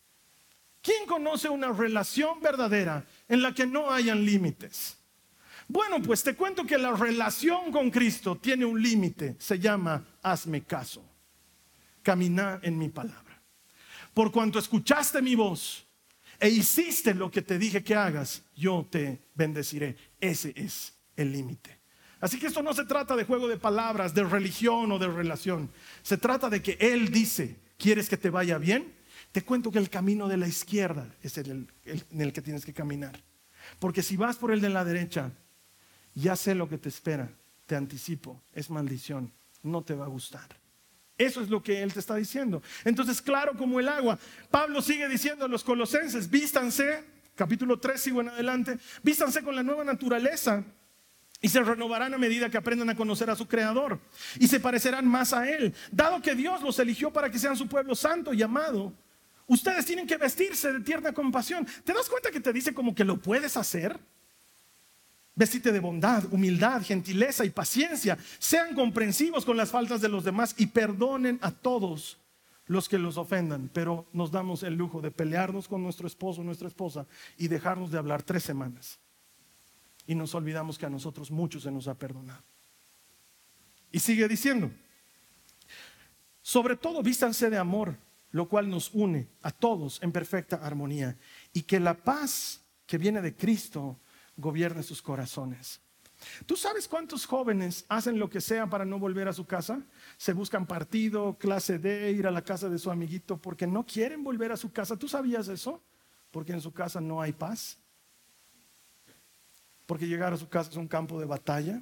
[0.82, 4.96] ¿Quién conoce una relación verdadera en la que no hayan límites?
[5.68, 10.64] Bueno, pues te cuento que la relación con Cristo tiene un límite, se llama hazme
[10.64, 11.04] caso,
[12.02, 13.29] camina en mi palabra.
[14.14, 15.86] Por cuanto escuchaste mi voz
[16.38, 19.96] e hiciste lo que te dije que hagas, yo te bendeciré.
[20.20, 21.78] Ese es el límite.
[22.20, 25.70] Así que esto no se trata de juego de palabras, de religión o de relación.
[26.02, 29.00] Se trata de que Él dice, ¿quieres que te vaya bien?
[29.32, 32.72] te cuento que el camino de la izquierda es el, en el que tienes que
[32.72, 33.22] caminar.
[33.78, 35.30] Porque si vas por el de la derecha,
[36.14, 37.30] ya sé lo que te espera,
[37.66, 40.48] te anticipo, es maldición, no te va a gustar.
[41.20, 42.62] Eso es lo que él te está diciendo.
[42.82, 44.18] Entonces, claro como el agua.
[44.50, 47.04] Pablo sigue diciendo a los colosenses, vístanse,
[47.34, 50.64] capítulo 3 sigo en adelante, vístanse con la nueva naturaleza
[51.42, 54.00] y se renovarán a medida que aprendan a conocer a su Creador
[54.38, 55.74] y se parecerán más a Él.
[55.92, 58.94] Dado que Dios los eligió para que sean su pueblo santo y amado,
[59.46, 61.66] ustedes tienen que vestirse de tierna compasión.
[61.84, 64.00] ¿Te das cuenta que te dice como que lo puedes hacer?
[65.40, 68.18] Vestite de bondad, humildad, gentileza y paciencia.
[68.38, 72.18] Sean comprensivos con las faltas de los demás y perdonen a todos
[72.66, 73.70] los que los ofendan.
[73.72, 77.06] Pero nos damos el lujo de pelearnos con nuestro esposo nuestra esposa
[77.38, 78.98] y dejarnos de hablar tres semanas.
[80.06, 82.42] Y nos olvidamos que a nosotros muchos se nos ha perdonado.
[83.90, 84.70] Y sigue diciendo,
[86.42, 87.96] sobre todo vístanse de amor,
[88.30, 91.16] lo cual nos une a todos en perfecta armonía.
[91.54, 93.98] Y que la paz que viene de Cristo
[94.40, 95.80] gobierne sus corazones.
[96.46, 99.82] ¿Tú sabes cuántos jóvenes hacen lo que sea para no volver a su casa?
[100.18, 104.22] Se buscan partido, clase D, ir a la casa de su amiguito porque no quieren
[104.22, 104.96] volver a su casa.
[104.96, 105.82] ¿Tú sabías eso?
[106.30, 107.78] Porque en su casa no hay paz.
[109.86, 111.80] Porque llegar a su casa es un campo de batalla.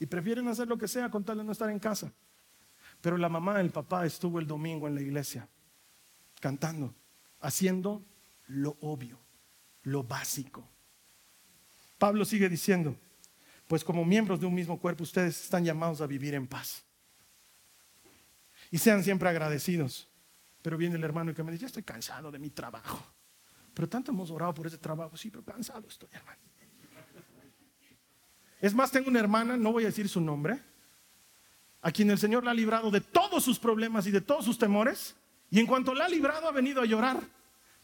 [0.00, 2.12] Y prefieren hacer lo que sea con tal de no estar en casa.
[3.00, 5.48] Pero la mamá, el papá estuvo el domingo en la iglesia
[6.40, 6.94] cantando,
[7.40, 8.02] haciendo
[8.48, 9.18] lo obvio,
[9.82, 10.68] lo básico.
[11.98, 12.96] Pablo sigue diciendo,
[13.66, 16.84] pues como miembros de un mismo cuerpo ustedes están llamados a vivir en paz.
[18.70, 20.08] Y sean siempre agradecidos.
[20.62, 23.04] Pero viene el hermano que me dice, ya estoy cansado de mi trabajo.
[23.74, 26.40] Pero tanto hemos orado por ese trabajo, sí, pero cansado estoy, hermano.
[28.60, 30.58] Es más, tengo una hermana, no voy a decir su nombre,
[31.82, 34.56] a quien el Señor la ha librado de todos sus problemas y de todos sus
[34.56, 35.14] temores.
[35.50, 37.20] Y en cuanto la ha librado, ha venido a llorar.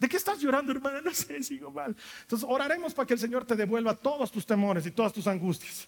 [0.01, 1.03] ¿De qué estás llorando, hermana?
[1.03, 1.95] No sé, sigo mal.
[2.23, 5.87] Entonces oraremos para que el Señor te devuelva todos tus temores y todas tus angustias,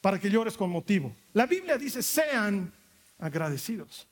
[0.00, 1.14] para que llores con motivo.
[1.34, 2.72] La Biblia dice, sean
[3.18, 4.08] agradecidos.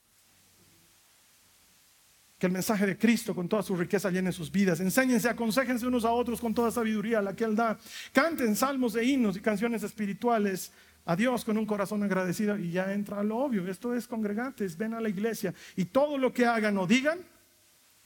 [2.37, 4.79] Que el mensaje de Cristo con toda su riqueza llene sus vidas.
[4.79, 7.79] Enséñense, aconsejense unos a otros con toda sabiduría la que Él da.
[8.11, 10.71] Canten salmos de himnos y canciones espirituales
[11.05, 12.59] a Dios con un corazón agradecido.
[12.59, 13.67] Y ya entra lo obvio.
[13.67, 15.51] Esto es congregantes, ven a la iglesia.
[15.75, 17.19] Y todo lo que hagan o digan,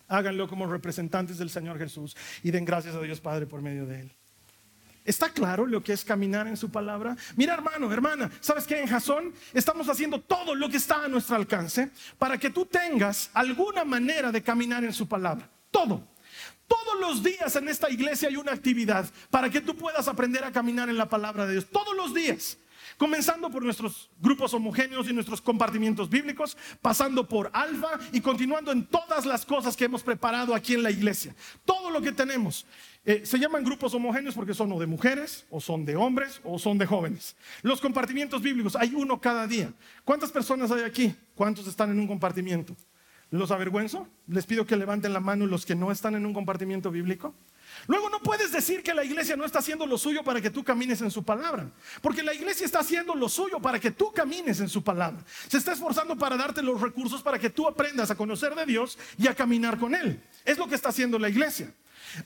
[0.09, 4.01] háganlo como representantes del Señor Jesús y den gracias a Dios Padre por medio de
[4.01, 4.11] Él.
[5.05, 7.15] ¿Está claro lo que es caminar en su palabra?
[7.35, 8.79] Mira hermano, hermana, ¿sabes qué?
[8.79, 13.31] En Jasón estamos haciendo todo lo que está a nuestro alcance para que tú tengas
[13.33, 15.49] alguna manera de caminar en su palabra.
[15.71, 16.07] Todo.
[16.67, 20.51] Todos los días en esta iglesia hay una actividad para que tú puedas aprender a
[20.51, 21.65] caminar en la palabra de Dios.
[21.71, 22.59] Todos los días.
[22.99, 28.85] Comenzando por nuestros grupos homogéneos y nuestros compartimientos bíblicos, pasando por alfa y continuando en
[28.85, 31.33] todas las cosas que hemos preparado aquí en la iglesia.
[31.63, 32.65] Todo lo que tenemos.
[33.05, 36.59] Eh, se llaman grupos homogéneos porque son o de mujeres, o son de hombres, o
[36.59, 37.37] son de jóvenes.
[37.61, 39.71] Los compartimientos bíblicos, hay uno cada día.
[40.03, 41.15] ¿Cuántas personas hay aquí?
[41.35, 42.75] ¿Cuántos están en un compartimiento?
[43.31, 44.09] ¿Los avergüenzo?
[44.27, 47.33] Les pido que levanten la mano los que no están en un compartimiento bíblico.
[47.87, 50.63] Luego no puedes decir que la iglesia no está haciendo lo suyo para que tú
[50.63, 51.69] camines en su palabra,
[52.01, 55.23] porque la iglesia está haciendo lo suyo para que tú camines en su palabra.
[55.47, 58.97] Se está esforzando para darte los recursos para que tú aprendas a conocer de Dios
[59.17, 60.21] y a caminar con Él.
[60.45, 61.73] Es lo que está haciendo la iglesia.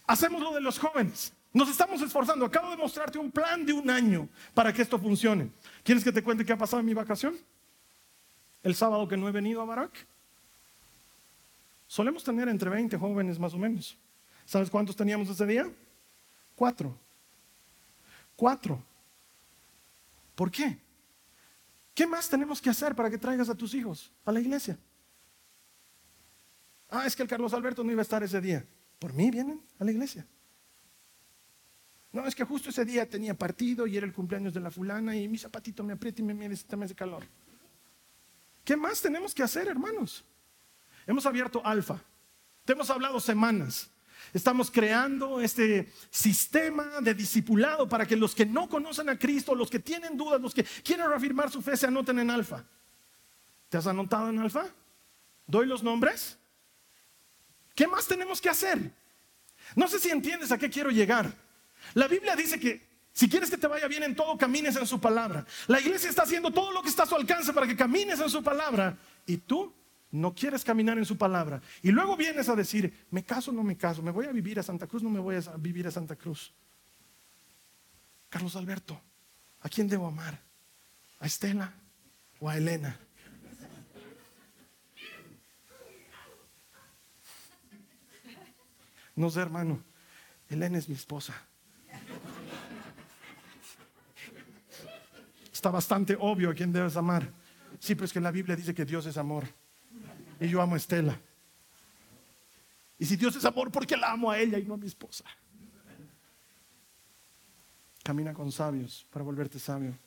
[0.07, 1.33] Hacemos lo de los jóvenes.
[1.53, 2.45] Nos estamos esforzando.
[2.45, 5.51] Acabo de mostrarte un plan de un año para que esto funcione.
[5.83, 7.37] ¿Quieres que te cuente qué ha pasado en mi vacación?
[8.63, 9.91] El sábado que no he venido a Barak.
[11.87, 13.95] Solemos tener entre 20 jóvenes más o menos.
[14.45, 15.69] ¿Sabes cuántos teníamos ese día?
[16.55, 16.97] Cuatro.
[18.35, 18.83] Cuatro.
[20.35, 20.77] ¿Por qué?
[21.93, 24.77] ¿Qué más tenemos que hacer para que traigas a tus hijos a la iglesia?
[26.89, 28.65] Ah, es que el Carlos Alberto no iba a estar ese día.
[28.99, 30.25] Por mí vienen a la iglesia.
[32.11, 35.15] No, es que justo ese día tenía partido y era el cumpleaños de la fulana
[35.15, 37.23] y mi zapatito me aprieta y me mide este mes de calor.
[38.63, 40.23] ¿Qué más tenemos que hacer, hermanos?
[41.07, 41.99] Hemos abierto alfa.
[42.65, 43.89] Te hemos hablado semanas.
[44.33, 49.69] Estamos creando este sistema de discipulado para que los que no conocen a Cristo, los
[49.69, 52.63] que tienen dudas, los que quieren reafirmar su fe, se anoten en alfa.
[53.69, 54.65] ¿Te has anotado en alfa?
[55.45, 56.37] ¿Doy los nombres?
[57.75, 58.91] ¿Qué más tenemos que hacer?
[59.75, 61.31] No sé si entiendes a qué quiero llegar.
[61.93, 64.99] La Biblia dice que si quieres que te vaya bien en todo, camines en su
[64.99, 65.45] palabra.
[65.67, 68.29] La iglesia está haciendo todo lo que está a su alcance para que camines en
[68.29, 68.97] su palabra.
[69.27, 69.71] Y tú
[70.13, 71.59] no quieres caminar en su palabra.
[71.81, 74.59] Y luego vienes a decir, me caso o no me caso, me voy a vivir
[74.59, 76.53] a Santa Cruz, no me voy a vivir a Santa Cruz.
[78.29, 79.01] Carlos Alberto,
[79.61, 80.39] ¿a quién debo amar?
[81.19, 81.73] ¿A Estela
[82.39, 82.95] o a Elena?
[89.15, 89.83] No sé, hermano.
[90.47, 91.33] Elena es mi esposa.
[95.51, 97.31] Está bastante obvio a quién debes amar.
[97.79, 99.47] Sí, pero es que la Biblia dice que Dios es amor.
[100.43, 101.17] Y yo amo a Estela.
[102.99, 104.87] Y si Dios es amor, ¿por qué la amo a ella y no a mi
[104.87, 105.23] esposa?
[108.03, 109.97] Camina con sabios para volverte sabio.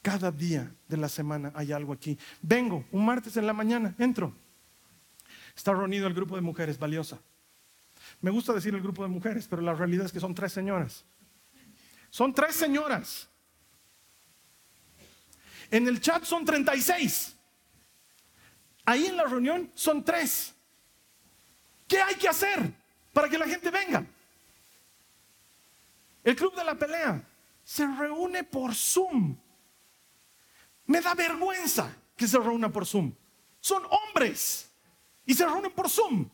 [0.00, 2.16] Cada día de la semana hay algo aquí.
[2.40, 4.32] Vengo un martes en la mañana, entro.
[5.56, 7.18] Está reunido el grupo de mujeres, valiosa.
[8.20, 11.04] Me gusta decir el grupo de mujeres, pero la realidad es que son tres señoras.
[12.10, 13.28] Son tres señoras.
[15.68, 17.36] En el chat son 36.
[18.84, 20.54] Ahí en la reunión son tres.
[21.86, 22.72] ¿Qué hay que hacer
[23.12, 24.04] para que la gente venga?
[26.22, 27.22] El club de la pelea
[27.64, 29.36] se reúne por Zoom.
[30.86, 33.12] Me da vergüenza que se reúna por Zoom.
[33.60, 34.70] Son hombres
[35.24, 36.28] y se reúnen por Zoom.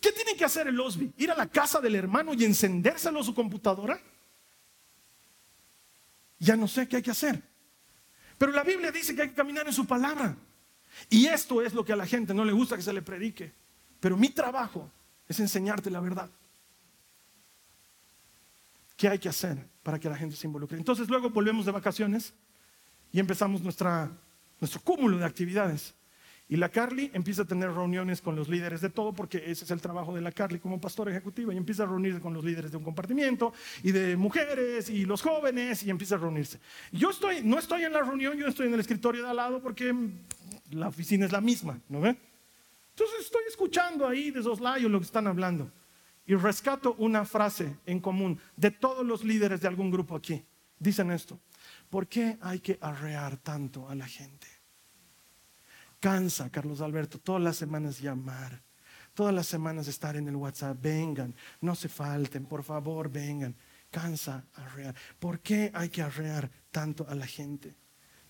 [0.00, 1.12] ¿Qué tiene que hacer el Osby?
[1.16, 3.98] ¿Ir a la casa del hermano y encendérselo a su computadora?
[6.38, 7.42] Ya no sé qué hay que hacer.
[8.36, 10.36] Pero la Biblia dice que hay que caminar en su palabra.
[11.10, 13.52] Y esto es lo que a la gente no le gusta que se le predique.
[14.00, 14.90] Pero mi trabajo
[15.28, 16.30] es enseñarte la verdad.
[18.96, 20.78] ¿Qué hay que hacer para que la gente se involucre?
[20.78, 22.32] Entonces luego volvemos de vacaciones
[23.12, 24.10] y empezamos nuestra,
[24.60, 25.94] nuestro cúmulo de actividades.
[26.46, 29.70] Y la Carly empieza a tener reuniones con los líderes de todo, porque ese es
[29.70, 32.70] el trabajo de la Carly como pastora ejecutiva, y empieza a reunirse con los líderes
[32.70, 36.60] de un compartimiento, y de mujeres, y los jóvenes, y empieza a reunirse.
[36.92, 39.62] Yo estoy, no estoy en la reunión, yo estoy en el escritorio de al lado,
[39.62, 39.94] porque
[40.70, 42.16] la oficina es la misma, ¿no ve?
[42.90, 45.70] Entonces estoy escuchando ahí de soslayo lo que están hablando,
[46.26, 50.44] y rescato una frase en común de todos los líderes de algún grupo aquí.
[50.78, 51.38] Dicen esto,
[51.90, 54.46] ¿por qué hay que arrear tanto a la gente?
[56.04, 58.62] cansa, Carlos Alberto, todas las semanas llamar,
[59.14, 63.56] todas las semanas estar en el WhatsApp, vengan, no se falten, por favor, vengan.
[63.90, 64.94] Cansa arrear.
[65.18, 67.74] ¿Por qué hay que arrear tanto a la gente?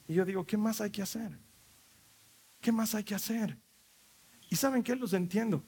[0.06, 1.36] Y yo digo, ¿qué más hay que hacer?
[2.64, 3.58] ¿Qué más hay que hacer?
[4.48, 5.62] Y saben qué, los entiendo.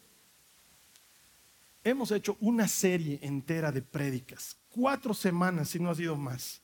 [1.84, 6.62] Hemos hecho una serie entera de prédicas, cuatro semanas, si no ha sido más,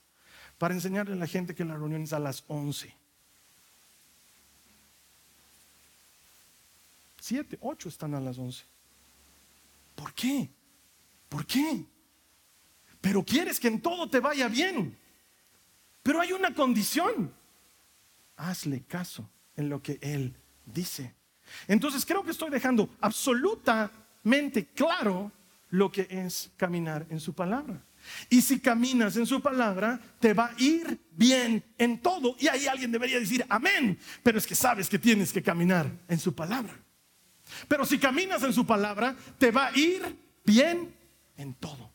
[0.57, 2.91] para enseñarle a la gente que la reunión es a las once.
[7.21, 8.63] Siete, ocho están a las once.
[9.93, 10.49] ¿Por qué?
[11.29, 11.85] ¿Por qué?
[13.01, 14.97] Pero quieres que en todo te vaya bien.
[16.01, 17.31] Pero hay una condición.
[18.35, 20.35] Hazle caso en lo que Él
[20.65, 21.13] dice.
[21.67, 25.31] Entonces creo que estoy dejando absolutamente claro
[25.69, 27.83] lo que es caminar en su palabra.
[28.29, 32.35] Y si caminas en su palabra, te va a ir bien en todo.
[32.39, 33.97] Y ahí alguien debería decir, amén.
[34.21, 36.73] Pero es que sabes que tienes que caminar en su palabra.
[37.67, 40.93] Pero si caminas en su palabra, te va a ir bien
[41.37, 41.91] en todo.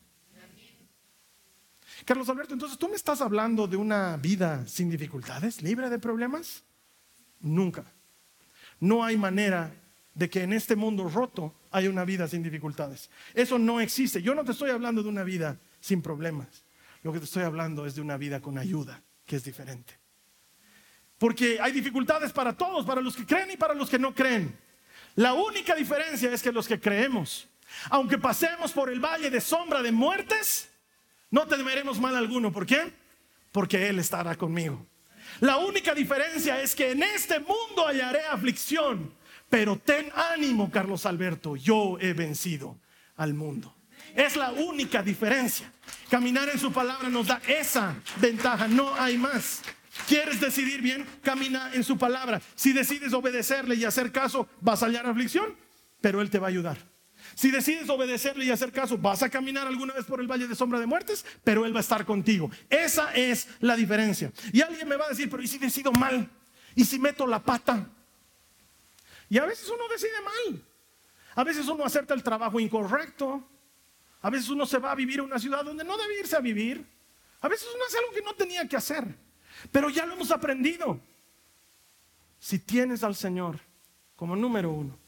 [2.05, 6.65] Carlos Alberto, entonces tú me estás hablando de una vida sin dificultades, libre de problemas?
[7.41, 7.85] Nunca.
[8.81, 9.73] No hay manera
[10.15, 13.11] de que en este mundo roto haya una vida sin dificultades.
[13.35, 14.23] Eso no existe.
[14.23, 16.65] Yo no te estoy hablando de una vida sin problemas.
[17.03, 19.99] Lo que te estoy hablando es de una vida con ayuda, que es diferente.
[21.19, 24.57] Porque hay dificultades para todos, para los que creen y para los que no creen.
[25.17, 27.49] La única diferencia es que los que creemos,
[27.91, 30.71] aunque pasemos por el valle de sombra de muertes,
[31.31, 32.53] no temeremos mal alguno.
[32.53, 32.93] ¿Por qué?
[33.53, 34.87] Porque Él estará conmigo.
[35.41, 39.13] La única diferencia es que en este mundo hallaré aflicción,
[39.49, 42.79] pero ten ánimo, Carlos Alberto, yo he vencido
[43.17, 43.75] al mundo.
[44.15, 45.71] Es la única diferencia.
[46.11, 49.63] Caminar en su palabra nos da esa ventaja, no hay más.
[50.07, 51.07] ¿Quieres decidir bien?
[51.23, 52.41] Camina en su palabra.
[52.55, 55.57] Si decides obedecerle y hacer caso, vas a hallar aflicción,
[56.01, 56.79] pero Él te va a ayudar.
[57.39, 60.57] Si decides obedecerle y hacer caso, vas a caminar alguna vez por el valle de
[60.57, 62.51] sombra de muertes, pero Él va a estar contigo.
[62.69, 64.33] Esa es la diferencia.
[64.53, 66.29] Y alguien me va a decir, pero ¿y si decido mal?
[66.75, 67.89] ¿Y si meto la pata?
[69.31, 70.65] Y a veces uno decide mal.
[71.37, 73.49] A veces uno acepta el trabajo incorrecto.
[74.21, 76.41] A veces uno se va a vivir a una ciudad donde no debe irse a
[76.41, 76.85] vivir.
[77.41, 79.05] A veces uno hace algo que no tenía que hacer.
[79.71, 81.01] Pero ya lo hemos aprendido.
[82.41, 83.61] Si tienes al Señor
[84.17, 84.99] como número uno,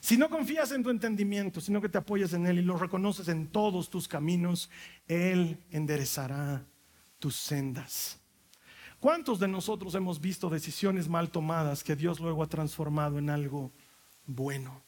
[0.00, 3.28] si no confías en tu entendimiento, sino que te apoyas en Él y lo reconoces
[3.28, 4.70] en todos tus caminos,
[5.06, 6.64] Él enderezará
[7.18, 8.18] tus sendas.
[8.98, 13.72] ¿Cuántos de nosotros hemos visto decisiones mal tomadas que Dios luego ha transformado en algo
[14.26, 14.82] bueno?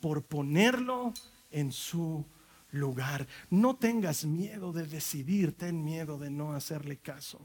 [0.00, 1.12] Por ponerlo
[1.50, 2.24] en su
[2.70, 3.26] lugar.
[3.50, 7.40] No tengas miedo de decidir, ten miedo de no hacerle caso.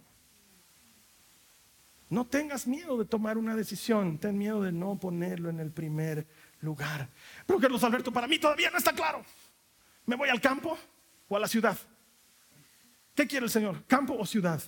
[2.09, 6.27] No tengas miedo de tomar una decisión, ten miedo de no ponerlo en el primer
[6.61, 7.09] lugar.
[7.45, 9.23] Pero Carlos Alberto, para mí todavía no está claro.
[10.05, 10.77] ¿Me voy al campo
[11.27, 11.77] o a la ciudad?
[13.15, 13.83] ¿Qué quiere el Señor?
[13.85, 14.61] ¿Campo o ciudad?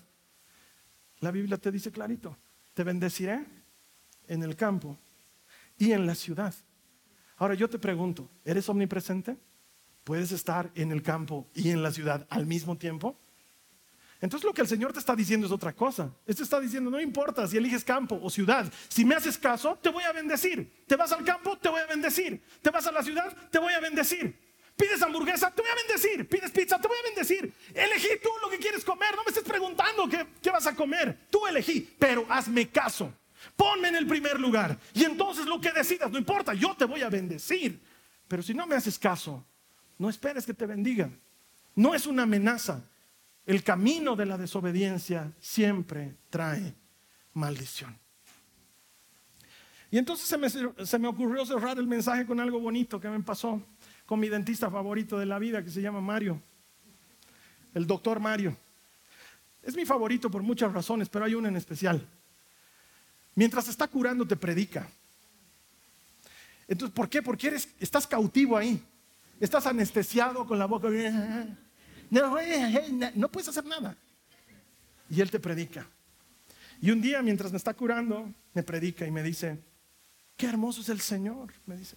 [1.19, 2.37] La Biblia te dice clarito,
[2.73, 3.45] te bendeciré
[4.27, 4.97] en el campo
[5.77, 6.53] y en la ciudad.
[7.37, 9.37] Ahora yo te pregunto, ¿eres omnipresente?
[10.03, 13.20] ¿Puedes estar en el campo y en la ciudad al mismo tiempo?
[14.22, 16.13] Entonces lo que el Señor te está diciendo es otra cosa.
[16.28, 19.89] Este está diciendo, no importa si eliges campo o ciudad, si me haces caso, te
[19.89, 20.86] voy a bendecir.
[20.86, 22.39] Te vas al campo, te voy a bendecir.
[22.61, 24.39] Te vas a la ciudad, te voy a bendecir.
[24.76, 26.30] Pides hamburguesa, te voy a bendecir.
[26.30, 27.51] Pides pizza, te voy a bendecir.
[27.74, 29.15] Elegí tú lo que quieres comer.
[29.15, 31.28] No me estés preguntando qué, qué vas a comer.
[31.32, 33.11] Tú elegí, pero hazme caso.
[33.55, 34.78] Ponme en el primer lugar.
[34.93, 37.82] Y entonces lo que decidas, no importa, yo te voy a bendecir.
[38.28, 39.43] Pero si no me haces caso,
[39.97, 41.09] no esperes que te bendiga.
[41.76, 42.84] No es una amenaza.
[43.51, 46.73] El camino de la desobediencia siempre trae
[47.33, 47.99] maldición.
[49.91, 53.19] Y entonces se me, se me, ocurrió cerrar el mensaje con algo bonito que me
[53.19, 53.61] pasó
[54.05, 56.41] con mi dentista favorito de la vida, que se llama Mario,
[57.73, 58.55] el doctor Mario.
[59.61, 62.07] Es mi favorito por muchas razones, pero hay una en especial.
[63.35, 64.87] Mientras está curando, te predica.
[66.69, 67.21] Entonces, ¿por qué?
[67.21, 68.81] Porque eres, estás cautivo ahí.
[69.41, 70.87] Estás anestesiado con la boca.
[72.12, 72.38] No,
[73.16, 73.97] no puedes hacer nada.
[75.09, 75.88] Y Él te predica.
[76.82, 79.59] Y un día, mientras me está curando, me predica y me dice,
[80.36, 81.95] qué hermoso es el Señor, me dice.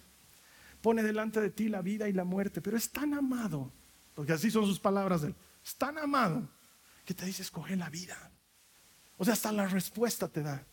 [0.81, 3.71] Pone delante de ti la vida y la muerte, pero es tan amado,
[4.13, 6.47] porque así son sus palabras de Él, es tan amado
[7.03, 8.31] que te dice, escoge la vida.
[9.17, 10.65] O sea, hasta la respuesta te da.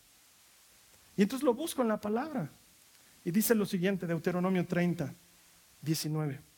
[1.17, 2.49] Y entonces lo busco en la palabra.
[3.25, 5.13] Y dice lo siguiente, Deuteronomio 30,
[5.81, 6.52] 19.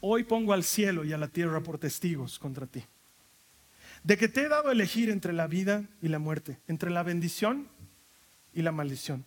[0.00, 2.84] Hoy pongo al cielo y a la tierra por testigos contra ti.
[4.04, 7.02] De que te he dado a elegir entre la vida y la muerte, entre la
[7.02, 7.68] bendición
[8.54, 9.24] y la maldición.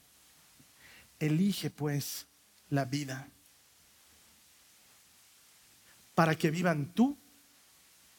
[1.20, 2.28] Elige pues
[2.70, 3.28] la vida
[6.16, 7.18] para que vivan tú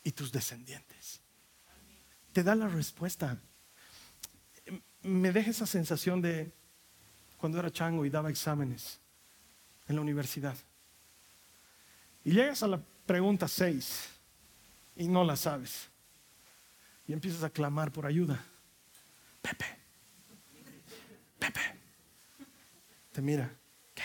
[0.04, 1.20] y tus descendientes.
[2.32, 3.38] Te da la respuesta
[5.02, 6.52] me deja esa sensación de
[7.38, 9.00] cuando era chango y daba exámenes
[9.88, 10.56] en la universidad.
[12.24, 14.08] Y llegas a la pregunta 6
[14.96, 15.88] y no la sabes.
[17.06, 18.44] Y empiezas a clamar por ayuda.
[19.40, 19.66] Pepe,
[21.38, 21.60] Pepe.
[23.12, 23.50] Te mira.
[23.94, 24.02] ¿Qué?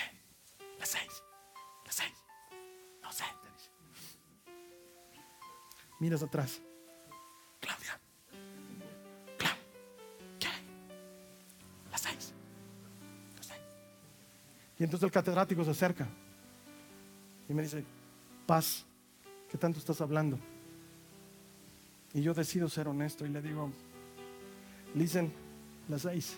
[0.80, 1.04] La 6.
[1.86, 2.12] La 6.
[3.04, 3.24] No sé.
[6.00, 6.62] Miras atrás.
[14.80, 16.08] Y entonces el catedrático se acerca
[17.50, 17.84] y me dice,
[18.48, 18.86] paz,
[19.52, 20.40] ¿qué tanto estás hablando?
[22.14, 23.70] Y yo decido ser honesto y le digo,
[24.96, 25.32] listen,
[25.88, 26.38] las seis.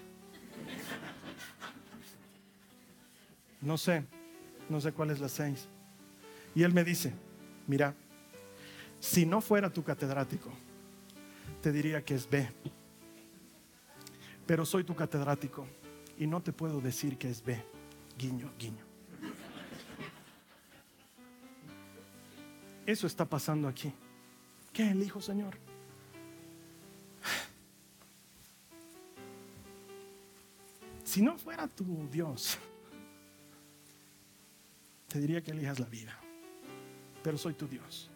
[3.62, 4.04] No sé,
[4.68, 5.68] no sé cuál es las seis.
[6.56, 7.14] Y él me dice,
[7.68, 7.94] mira,
[9.00, 10.52] si no fuera tu catedrático,
[11.62, 12.50] te diría que es B.
[14.46, 15.68] Pero soy tu catedrático
[16.18, 17.64] y no te puedo decir que es B.
[18.18, 18.89] Guiño, guiño.
[22.90, 23.94] Eso está pasando aquí.
[24.74, 25.56] ¿Qué elijo, Señor?
[31.04, 32.58] Si no fuera tu Dios,
[35.08, 36.20] te diría que elijas la vida.
[37.22, 38.10] Pero soy tu Dios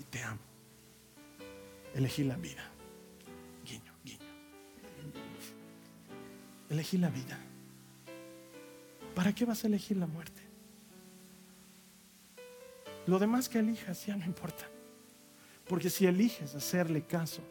[0.00, 0.40] y te amo.
[1.94, 2.68] Elegí la vida.
[3.64, 4.26] Guiño, guiño.
[6.70, 7.38] Elegí la vida.
[9.14, 10.45] ¿Para qué vas a elegir la muerte?
[13.06, 14.64] Lo demás que elijas ya no importa.
[15.68, 17.42] Porque si eliges hacerle caso,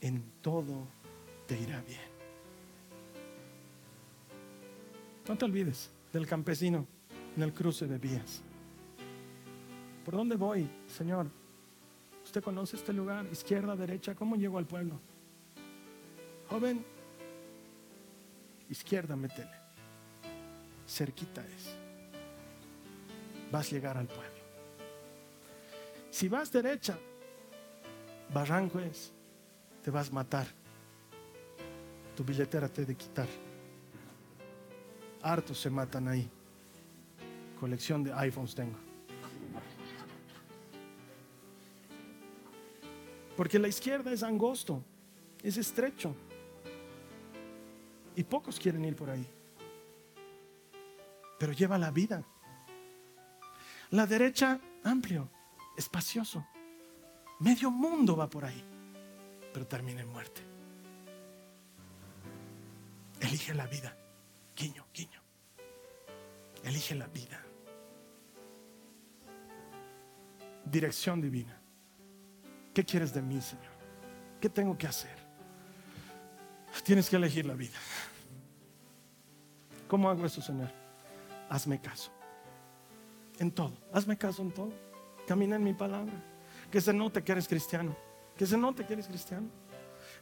[0.00, 0.86] en todo
[1.46, 2.00] te irá bien.
[5.28, 6.86] No te olvides del campesino
[7.36, 8.42] en el cruce de vías.
[10.04, 11.26] ¿Por dónde voy, Señor?
[12.24, 13.26] ¿Usted conoce este lugar?
[13.30, 14.98] Izquierda, derecha, ¿cómo llego al pueblo?
[16.48, 16.84] Joven,
[18.68, 19.60] izquierda, métele
[20.90, 21.89] cerquita es.
[23.50, 24.40] Vas a llegar al pueblo.
[26.10, 26.98] Si vas derecha,
[28.32, 29.12] barranco es,
[29.82, 30.46] te vas a matar.
[32.16, 33.28] Tu billetera te de quitar.
[35.22, 36.28] Hartos se matan ahí.
[37.58, 38.78] Colección de iPhones tengo.
[43.36, 44.82] Porque la izquierda es angosto,
[45.42, 46.14] es estrecho.
[48.14, 49.26] Y pocos quieren ir por ahí
[51.40, 52.22] pero lleva la vida.
[53.90, 55.28] La derecha, amplio,
[55.76, 56.46] espacioso.
[57.40, 58.64] Medio mundo va por ahí.
[59.52, 60.40] pero termina en muerte.
[63.20, 63.96] Elige la vida.
[64.56, 65.20] Guiño, guiño.
[66.62, 67.44] Elige la vida.
[70.64, 71.60] Dirección divina.
[72.72, 73.72] ¿Qué quieres de mí, Señor?
[74.40, 75.18] ¿Qué tengo que hacer?
[76.84, 77.78] Tienes que elegir la vida.
[79.88, 80.70] ¿Cómo hago eso, Señor?
[81.48, 82.12] Hazme caso.
[83.40, 83.72] En todo.
[83.92, 84.70] Hazme caso en todo.
[85.26, 86.12] Camina en mi palabra.
[86.70, 87.96] Que se note que eres cristiano.
[88.36, 89.48] Que se note que eres cristiano.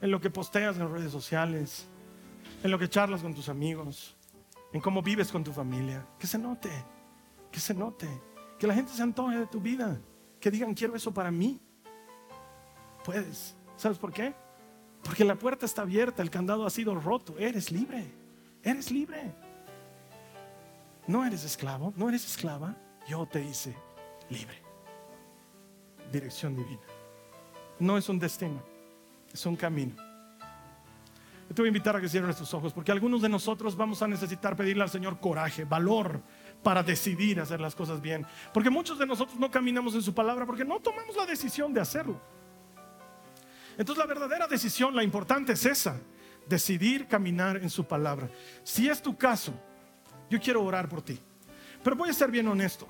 [0.01, 1.87] En lo que posteas en redes sociales.
[2.63, 4.17] En lo que charlas con tus amigos.
[4.73, 6.07] En cómo vives con tu familia.
[6.17, 6.71] Que se note.
[7.51, 8.09] Que se note.
[8.57, 10.01] Que la gente se antoje de tu vida.
[10.39, 11.61] Que digan, quiero eso para mí.
[13.05, 13.57] Puedes.
[13.77, 14.33] ¿Sabes por qué?
[15.03, 17.37] Porque la puerta está abierta, el candado ha sido roto.
[17.37, 18.13] Eres libre.
[18.63, 19.35] Eres libre.
[21.09, 22.77] No eres esclavo, no eres esclava.
[23.09, 23.75] Yo te hice
[24.29, 24.63] libre.
[26.13, 26.83] Dirección divina.
[27.79, 28.63] No es un destino,
[29.33, 29.95] es un camino.
[31.49, 34.03] Yo te voy a invitar a que cierres tus ojos, porque algunos de nosotros vamos
[34.03, 36.21] a necesitar pedirle al Señor coraje, valor
[36.63, 38.27] para decidir hacer las cosas bien.
[38.53, 41.81] Porque muchos de nosotros no caminamos en su palabra porque no tomamos la decisión de
[41.81, 42.21] hacerlo.
[43.79, 45.99] Entonces la verdadera decisión, la importante es esa,
[46.47, 48.29] decidir caminar en su palabra.
[48.63, 49.55] Si es tu caso,
[50.29, 51.19] yo quiero orar por ti.
[51.83, 52.87] Pero voy a ser bien honesto.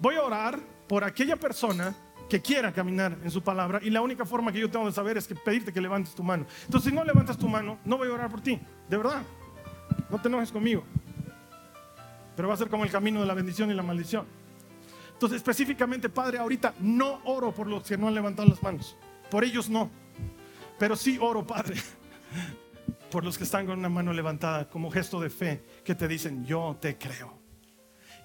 [0.00, 1.94] Voy a orar por aquella persona
[2.28, 5.18] que quiera caminar en su palabra y la única forma que yo tengo de saber
[5.18, 6.46] es que pedirte que levantes tu mano.
[6.64, 9.22] Entonces, si no levantas tu mano, no voy a orar por ti, de verdad.
[10.08, 10.84] No te enojes conmigo.
[12.34, 14.24] Pero va a ser como el camino de la bendición y la maldición.
[15.12, 18.96] Entonces, específicamente, Padre, ahorita no oro por los que no han levantado las manos.
[19.30, 19.90] Por ellos no.
[20.78, 21.76] Pero sí oro, Padre,
[23.10, 26.46] por los que están con una mano levantada como gesto de fe, que te dicen,
[26.46, 27.40] yo te creo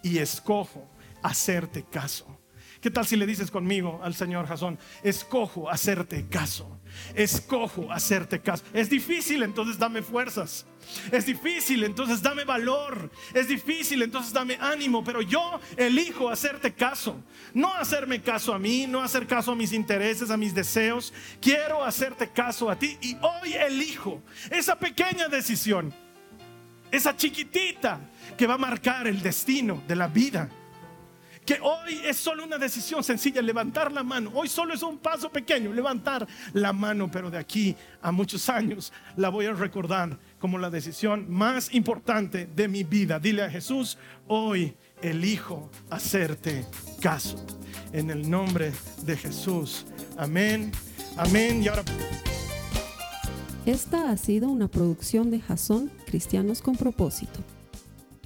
[0.05, 0.87] y escojo
[1.25, 2.39] hacerte caso.
[2.85, 6.79] ¿Qué tal si le dices conmigo al Señor Jasón, escojo hacerte caso?
[7.15, 8.63] Escojo hacerte caso.
[8.73, 10.67] Es difícil, entonces dame fuerzas.
[11.11, 13.09] Es difícil, entonces dame valor.
[13.33, 15.03] Es difícil, entonces dame ánimo.
[15.03, 17.23] Pero yo elijo hacerte caso.
[17.55, 21.11] No hacerme caso a mí, no hacer caso a mis intereses, a mis deseos.
[21.41, 22.99] Quiero hacerte caso a ti.
[23.01, 24.21] Y hoy elijo
[24.51, 25.91] esa pequeña decisión.
[26.91, 27.99] Esa chiquitita
[28.37, 30.49] que va a marcar el destino de la vida
[31.45, 34.31] que hoy es solo una decisión sencilla, levantar la mano.
[34.33, 38.91] Hoy solo es un paso pequeño, levantar la mano, pero de aquí a muchos años
[39.15, 43.19] la voy a recordar como la decisión más importante de mi vida.
[43.19, 46.65] Dile a Jesús, hoy elijo hacerte
[47.01, 47.45] caso.
[47.93, 48.73] En el nombre
[49.03, 49.85] de Jesús.
[50.17, 50.71] Amén.
[51.15, 51.63] Amén.
[51.63, 51.83] Y ahora...
[53.65, 57.54] Esta ha sido una producción de Jason Cristianos con propósito.